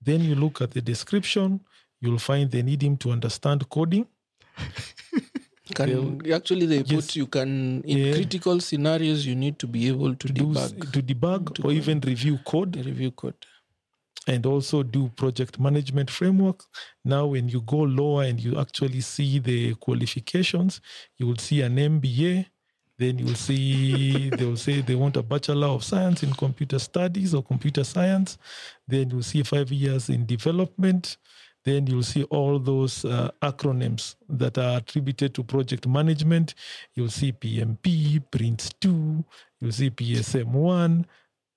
Then 0.01 0.21
you 0.23 0.35
look 0.35 0.61
at 0.61 0.73
the 0.73 0.81
description, 0.83 1.61
you'll 2.01 2.19
find 2.19 2.51
they 2.51 2.63
need 2.63 2.83
him 2.83 2.97
to 2.99 3.11
understand 3.13 3.69
coding. 3.69 4.07
Can 5.75 6.21
actually 6.35 6.67
they 6.67 6.83
put 6.83 7.17
you 7.17 7.27
can 7.27 7.83
in 7.85 7.99
Yeah. 7.99 8.13
critical 8.15 8.61
scenarios 8.61 9.25
you 9.25 9.35
need 9.35 9.59
to 9.61 9.67
be 9.67 9.89
able 9.89 10.15
to, 10.17 10.27
to 10.27 10.33
do 10.33 10.45
debug 10.47 10.93
to 10.93 11.03
debug 11.03 11.55
To 11.55 11.63
or 11.63 11.73
even 11.73 12.01
review 12.01 12.39
code 12.45 12.77
review 12.85 13.13
code. 13.13 13.47
and 14.27 14.45
also 14.45 14.83
do 14.83 15.09
project 15.17 15.59
management 15.59 16.11
framework. 16.11 16.65
Now, 17.05 17.27
when 17.27 17.49
you 17.49 17.61
go 17.63 17.79
lower 17.79 18.23
and 18.25 18.39
you 18.39 18.59
actually 18.59 19.01
see 19.01 19.39
the 19.41 19.75
qualifications, 19.77 20.81
you 21.19 21.27
will 21.27 21.39
see 21.39 21.63
an 21.63 21.77
MBA. 21.77 22.47
Then 23.03 23.19
you 23.19 23.25
will 23.25 23.35
see 23.35 24.31
they 24.31 24.45
will 24.45 24.57
say 24.57 24.81
they 24.81 24.95
want 24.95 25.17
a 25.17 25.25
bachelor 25.25 25.67
of 25.67 25.83
science 25.83 26.23
in 26.23 26.33
computer 26.35 26.79
studies 26.79 27.35
or 27.35 27.43
computer 27.43 27.83
science. 27.83 28.39
Then 28.87 29.11
you'll 29.11 29.25
see 29.25 29.43
five 29.43 29.73
years 29.73 30.09
in 30.09 30.25
development. 30.25 31.17
Then 31.65 31.89
you'll 31.89 32.05
see 32.05 32.23
all 32.25 32.61
those 32.61 33.05
uh, 33.05 33.33
acronyms 33.43 34.15
that 34.29 34.57
are 34.57 34.79
attributed 34.79 35.35
to 35.35 35.43
project 35.43 35.85
management. 35.89 36.55
You'll 36.95 37.09
see 37.09 37.33
PMP, 37.33 38.23
Prince2, 38.31 39.25
you'll 39.61 39.73
see 39.73 39.91
PSM1, 39.91 41.05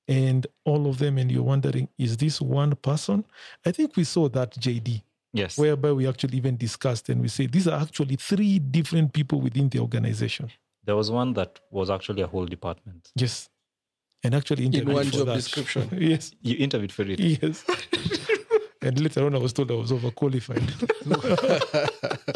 and 0.07 0.47
all 0.63 0.87
of 0.87 0.97
them. 0.97 1.19
And 1.19 1.31
you're 1.31 1.43
wondering, 1.43 1.89
is 1.99 2.17
this 2.17 2.41
one 2.41 2.75
person? 2.75 3.23
I 3.63 3.71
think 3.71 3.95
we 3.95 4.03
saw 4.03 4.29
that 4.29 4.55
JD, 4.55 5.03
yes 5.31 5.59
whereby 5.59 5.91
we 5.91 6.07
actually 6.07 6.37
even 6.37 6.57
discussed 6.57 7.09
and 7.09 7.21
we 7.21 7.27
say 7.27 7.45
these 7.45 7.67
are 7.67 7.79
actually 7.79 8.15
three 8.15 8.57
different 8.57 9.13
people 9.13 9.39
within 9.39 9.69
the 9.69 9.77
organization. 9.77 10.49
There 10.85 10.95
was 10.95 11.09
one 11.11 11.33
that 11.33 11.59
was 11.71 11.89
actually 11.89 12.21
a 12.21 12.27
whole 12.27 12.45
department 12.45 13.09
Yes. 13.15 13.49
And 14.23 14.33
actually 14.33 14.65
In 14.65 14.91
one 14.91 15.05
for 15.05 15.17
job 15.17 15.27
that. 15.27 15.35
description. 15.35 15.89
yes. 16.11 16.31
you 16.41 16.55
interviewed 16.57 16.91
for 16.91 17.03
it 17.03 17.19
Yes. 17.19 17.63
and 18.81 18.99
later 18.99 19.25
on, 19.25 19.35
I 19.35 19.37
was 19.37 19.53
told 19.53 19.69
I 19.71 19.75
was 19.75 19.91
overqualified. 19.91 20.65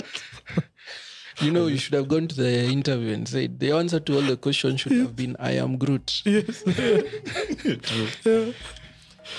You 1.42 1.52
know, 1.52 1.68
you 1.68 1.78
should 1.78 1.94
have 1.94 2.10
gone 2.10 2.28
to 2.28 2.36
the 2.36 2.66
interview 2.66 3.14
and 3.14 3.26
said 3.26 3.60
the 3.62 3.72
answer 3.72 4.00
to 4.02 4.16
all 4.16 4.22
the 4.22 4.36
questions 4.36 4.82
should 4.82 4.92
have 4.92 5.16
been 5.16 5.38
I 5.40 5.52
am 5.52 5.78
Groot. 5.78 6.22
yes. 6.26 6.64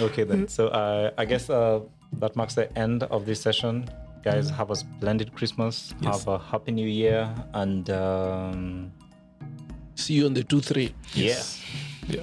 Okay, 0.00 0.24
then. 0.24 0.48
So 0.48 0.68
uh, 0.68 1.10
I 1.18 1.24
guess 1.26 1.50
uh, 1.50 1.80
that 2.14 2.36
marks 2.36 2.54
the 2.54 2.72
end 2.78 3.02
of 3.04 3.26
this 3.26 3.40
session. 3.42 3.86
Guys, 4.22 4.48
have 4.48 4.70
a 4.70 4.76
splendid 4.76 5.34
Christmas. 5.34 5.92
Yes. 6.00 6.24
Have 6.24 6.28
a 6.28 6.38
happy 6.38 6.72
new 6.72 6.86
year. 6.88 7.28
And 7.52 7.90
um, 7.90 8.92
See 10.00 10.14
you 10.14 10.26
on 10.26 10.32
the 10.34 10.42
2 10.42 10.60
3. 10.60 10.94
yeah. 11.14 11.42
Yeah. 12.08 12.22